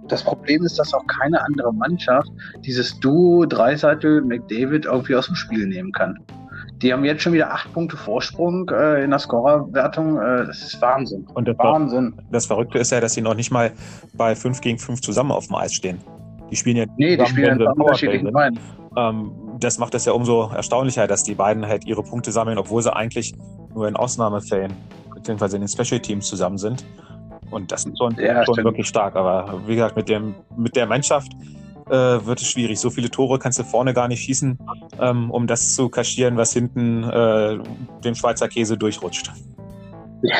das 0.08 0.24
Problem 0.24 0.64
ist, 0.64 0.78
dass 0.78 0.92
auch 0.94 1.06
keine 1.06 1.44
andere 1.44 1.72
Mannschaft 1.72 2.28
dieses 2.64 2.98
Duo 2.98 3.44
Dreiseitel 3.46 4.22
McDavid 4.22 4.86
irgendwie 4.86 5.14
aus 5.14 5.26
dem 5.26 5.36
Spiel 5.36 5.66
nehmen 5.66 5.92
kann. 5.92 6.18
Die 6.82 6.92
haben 6.92 7.04
jetzt 7.04 7.22
schon 7.22 7.32
wieder 7.32 7.52
acht 7.52 7.72
Punkte 7.72 7.96
Vorsprung 7.96 8.68
äh, 8.70 9.02
in 9.02 9.10
der 9.10 9.18
Scorerwertung. 9.18 10.18
Äh, 10.18 10.46
das 10.46 10.62
ist 10.62 10.80
Wahnsinn. 10.80 11.26
Und 11.34 11.48
das 11.48 11.58
Wahnsinn. 11.58 12.14
Das 12.30 12.46
Verrückte 12.46 12.78
ist 12.78 12.92
ja, 12.92 13.00
dass 13.00 13.14
sie 13.14 13.22
noch 13.22 13.34
nicht 13.34 13.50
mal 13.50 13.72
bei 14.14 14.36
5 14.36 14.60
gegen 14.60 14.78
5 14.78 15.00
zusammen 15.00 15.32
auf 15.32 15.46
dem 15.46 15.56
Eis 15.56 15.74
stehen. 15.74 15.98
Die 16.50 16.56
spielen 16.56 16.76
ja 16.76 16.84
nee, 16.96 17.16
die 17.16 17.26
spielen 17.26 17.60
in 17.60 17.66
unterschiedlichen 17.66 18.28
Reihen. 18.28 18.58
Ähm, 18.96 19.32
das 19.60 19.78
macht 19.78 19.94
es 19.94 20.04
ja 20.04 20.12
umso 20.12 20.50
erstaunlicher, 20.54 21.06
dass 21.06 21.24
die 21.24 21.34
beiden 21.34 21.66
halt 21.66 21.84
ihre 21.86 22.02
Punkte 22.02 22.30
sammeln, 22.30 22.58
obwohl 22.58 22.82
sie 22.82 22.94
eigentlich 22.94 23.34
nur 23.74 23.88
in 23.88 23.96
Ausnahmefällen 23.96 24.72
beziehungsweise 25.14 25.56
in 25.56 25.62
den 25.62 25.68
Special 25.68 26.00
Teams 26.00 26.26
zusammen 26.26 26.58
sind. 26.58 26.84
Und 27.50 27.72
das 27.72 27.84
ist 27.84 27.98
schon, 27.98 28.14
ja, 28.18 28.44
schon 28.44 28.56
wirklich 28.62 28.86
stark. 28.86 29.16
Aber 29.16 29.60
wie 29.66 29.74
gesagt, 29.74 29.96
mit, 29.96 30.08
dem, 30.08 30.34
mit 30.56 30.76
der 30.76 30.86
Mannschaft 30.86 31.32
äh, 31.90 32.26
wird 32.26 32.40
es 32.40 32.48
schwierig. 32.48 32.78
So 32.78 32.90
viele 32.90 33.10
Tore 33.10 33.38
kannst 33.38 33.58
du 33.58 33.64
vorne 33.64 33.94
gar 33.94 34.08
nicht 34.08 34.22
schießen, 34.22 34.58
ähm, 35.00 35.30
um 35.30 35.46
das 35.46 35.74
zu 35.74 35.88
kaschieren, 35.88 36.36
was 36.36 36.52
hinten 36.52 37.04
äh, 37.04 37.58
dem 38.04 38.14
Schweizer 38.14 38.48
Käse 38.48 38.76
durchrutscht. 38.76 39.30
Ja, 40.22 40.36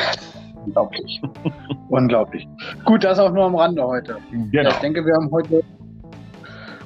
unglaublich. 0.65 1.21
unglaublich. 1.89 2.47
Gut, 2.85 3.03
das 3.03 3.19
auch 3.19 3.31
nur 3.31 3.45
am 3.45 3.55
Rande 3.55 3.83
heute. 3.83 4.17
Genau. 4.51 4.69
Ich 4.69 4.75
denke, 4.77 5.05
wir 5.05 5.13
haben 5.15 5.31
heute 5.31 5.63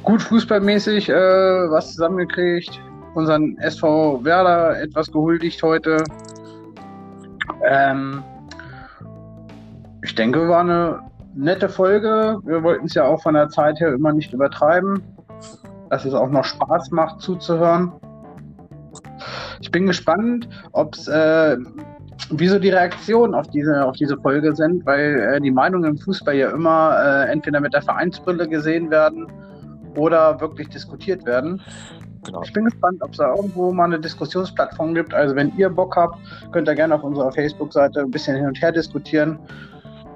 gut 0.04 0.22
fußballmäßig 0.22 1.10
äh, 1.10 1.14
was 1.14 1.92
zusammengekriegt. 1.92 2.80
Unseren 3.16 3.58
SV 3.60 4.24
Werder 4.24 4.82
etwas 4.82 5.12
gehuldigt 5.12 5.62
heute. 5.62 6.04
Ähm, 7.66 8.24
ich 10.04 10.16
denke, 10.16 10.48
war 10.48 10.62
eine 10.62 11.00
nette 11.36 11.70
Folge. 11.70 12.40
Wir 12.44 12.64
wollten 12.64 12.86
es 12.86 12.94
ja 12.94 13.06
auch 13.06 13.22
von 13.22 13.34
der 13.34 13.50
Zeit 13.50 13.80
her 13.80 13.94
immer 13.94 14.14
nicht 14.14 14.34
übertreiben, 14.34 15.02
dass 15.90 16.06
es 16.06 16.14
auch 16.14 16.30
noch 16.30 16.44
Spaß 16.44 16.92
macht 16.92 17.22
zuzuhören. 17.22 17.92
Ich 19.62 19.72
bin 19.72 19.88
gespannt, 19.88 20.48
ob 20.72 20.96
es 20.96 21.08
äh, 21.08 21.58
wieso 22.30 22.60
die 22.60 22.70
Reaktionen 22.70 23.34
auf 23.34 23.48
diese, 23.48 23.86
auf 23.86 23.96
diese 23.96 24.18
Folge 24.18 24.56
sind, 24.56 24.86
weil 24.86 25.20
äh, 25.20 25.42
die 25.42 25.52
Meinungen 25.52 25.92
im 25.92 25.98
Fußball 25.98 26.36
ja 26.36 26.52
immer 26.52 26.98
äh, 27.04 27.32
entweder 27.32 27.60
mit 27.60 27.74
der 27.74 27.82
Vereinsbrille 27.82 28.48
gesehen 28.48 28.90
werden 28.92 29.28
oder 29.96 30.40
wirklich 30.42 30.70
diskutiert 30.70 31.26
werden. 31.26 31.62
Genau. 32.26 32.42
Ich 32.44 32.54
bin 32.54 32.66
gespannt, 32.66 33.02
ob 33.02 33.12
es 33.12 33.18
da 33.18 33.36
irgendwo 33.36 33.74
mal 33.74 33.86
eine 33.86 34.00
Diskussionsplattform 34.00 34.94
gibt. 34.96 35.14
Also 35.14 35.36
wenn 35.36 35.56
ihr 35.58 35.70
Bock 35.70 35.96
habt, 35.96 36.18
könnt 36.52 36.70
ihr 36.70 36.76
gerne 36.76 36.96
auf 36.96 37.04
unserer 37.04 37.32
Facebook-Seite 37.32 38.00
ein 38.02 38.12
bisschen 38.12 38.38
hin 38.38 38.46
und 38.46 38.62
her 38.62 38.72
diskutieren 38.72 39.38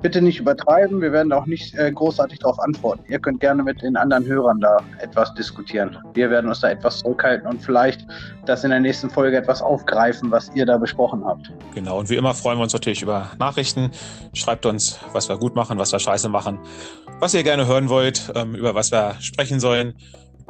bitte 0.02 0.22
nicht 0.22 0.40
übertreiben. 0.40 1.02
Wir 1.02 1.12
werden 1.12 1.32
auch 1.32 1.46
nicht 1.46 1.76
äh, 1.76 1.92
großartig 1.92 2.40
darauf 2.40 2.60
antworten. 2.60 3.04
Ihr 3.08 3.20
könnt 3.20 3.40
gerne 3.40 3.64
mit 3.64 3.82
den 3.82 3.96
anderen 3.96 4.26
Hörern 4.26 4.60
da 4.60 4.78
etwas 5.00 5.34
diskutieren. 5.34 5.98
Wir 6.14 6.30
werden 6.30 6.48
uns 6.48 6.62
da 6.62 6.70
etwas 6.70 7.00
zurückhalten 7.00 7.48
und 7.48 7.62
vielleicht 7.62 8.06
das 8.46 8.64
in 8.64 8.70
der 8.70 8.80
nächsten 8.80 9.10
Folge 9.10 9.38
etwas 9.38 9.62
aufgreifen, 9.62 10.32
was 10.32 10.52
ihr 10.56 10.66
da 10.66 10.78
besprochen 10.78 11.26
habt. 11.26 11.52
Genau. 11.74 12.00
Und 12.00 12.10
wie 12.10 12.16
immer 12.16 12.34
freuen 12.34 12.58
wir 12.58 12.64
uns 12.64 12.74
natürlich 12.74 13.02
über 13.02 13.32
Nachrichten. 13.40 13.92
Schreibt 14.34 14.66
uns, 14.66 15.00
was 15.14 15.30
wir 15.30 15.38
gut 15.38 15.56
machen, 15.56 15.78
was 15.78 15.92
wir 15.92 16.00
scheiße 16.00 16.30
machen, 16.30 16.60
was 17.20 17.34
ihr 17.34 17.44
gerne 17.44 17.68
hören 17.68 17.90
wollt, 17.90 18.32
ähm, 18.36 18.56
über 18.56 18.76
was 18.76 18.92
wir 18.92 19.16
sprechen 19.20 19.60
sollen 19.60 19.94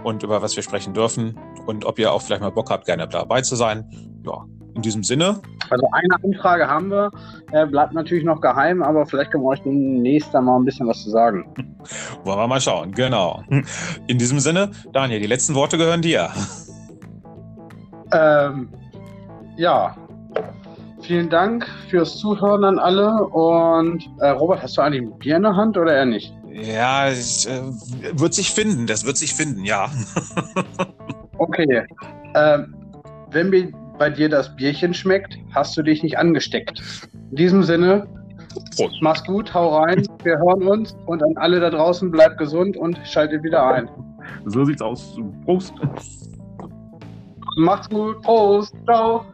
und 0.04 0.24
über 0.24 0.42
was 0.42 0.56
wir 0.56 0.64
sprechen 0.64 0.94
dürfen 0.94 1.38
und 1.66 1.86
ob 1.86 2.00
ihr 2.00 2.12
auch 2.12 2.22
vielleicht 2.22 2.42
mal 2.42 2.52
Bock 2.52 2.70
habt, 2.70 2.86
gerne 2.86 3.08
dabei 3.08 3.42
zu 3.42 3.56
sein. 3.56 3.86
Ja, 4.26 4.46
in 4.78 4.84
diesem 4.84 5.04
Sinne. 5.04 5.42
Also 5.70 5.90
eine 5.92 6.24
Anfrage 6.24 6.68
haben 6.68 6.90
wir, 6.90 7.10
äh, 7.52 7.66
bleibt 7.66 7.94
natürlich 7.94 8.24
noch 8.24 8.40
geheim, 8.40 8.84
aber 8.84 9.06
vielleicht 9.06 9.32
können 9.32 9.44
wir 9.44 9.50
euch 9.50 9.62
demnächst 9.64 10.32
mal 10.34 10.56
ein 10.56 10.66
bisschen 10.66 10.88
was 10.88 11.04
zu 11.04 11.10
sagen. 11.10 11.46
Wollen 12.24 12.38
wir 12.38 12.48
mal 12.48 12.62
schauen, 12.62 12.92
genau. 12.92 13.44
In 14.08 14.18
diesem 14.18 14.40
Sinne, 14.40 14.72
Daniel, 14.94 15.20
die 15.20 15.28
letzten 15.28 15.56
Worte 15.56 15.78
gehören 15.78 16.02
dir. 16.02 16.30
Ähm, 18.14 18.70
ja, 19.58 19.98
vielen 21.02 21.30
Dank 21.30 21.68
fürs 21.90 22.18
Zuhören 22.18 22.64
an 22.64 22.80
alle. 22.80 23.26
Und 23.26 24.02
äh, 24.20 24.30
Robert, 24.30 24.64
hast 24.64 24.78
du 24.78 24.82
eigentlich 24.82 25.02
ein 25.02 25.20
Bier 25.20 25.36
in 25.36 25.44
der 25.44 25.58
Hand 25.58 25.78
oder 25.78 25.94
eher 25.94 26.06
nicht? 26.06 26.34
Ja, 26.60 27.10
ich, 27.12 27.48
äh, 27.48 27.62
wird 28.20 28.34
sich 28.34 28.52
finden, 28.52 28.88
das 28.88 29.06
wird 29.06 29.17
sich 29.17 29.34
finden, 29.34 29.63
ja. 29.63 29.91
okay. 31.38 31.86
Ähm, 32.34 32.76
wenn 33.32 33.52
wir 33.52 33.72
bei 34.00 34.10
dir 34.10 34.28
das 34.28 34.56
Bierchen 34.56 34.93
schmeckt, 34.93 35.38
hast 35.54 35.78
du 35.78 35.84
dich 35.84 36.02
nicht 36.02 36.17
angesteckt. 36.17 36.82
In 37.32 37.36
diesem 37.36 37.63
Sinne, 37.63 38.08
Prost. 38.76 38.96
mach's 39.02 39.24
gut, 39.26 39.54
hau 39.54 39.78
rein, 39.78 40.04
wir 40.24 40.38
hören 40.39 40.63
uns 40.63 40.96
und 41.06 41.24
an 41.24 41.38
alle 41.38 41.60
da 41.60 41.70
draußen 41.70 42.10
bleibt 42.10 42.39
gesund 42.39 42.76
und 42.76 43.00
schaltet 43.06 43.43
wieder 43.43 43.63
ein. 43.67 43.89
So 44.46 44.65
sieht's 44.65 44.82
aus. 44.82 45.15
Prost. 45.46 45.74
Macht's 47.58 47.89
gut. 47.89 48.22
Prost. 48.24 48.74
Ciao. 48.86 49.26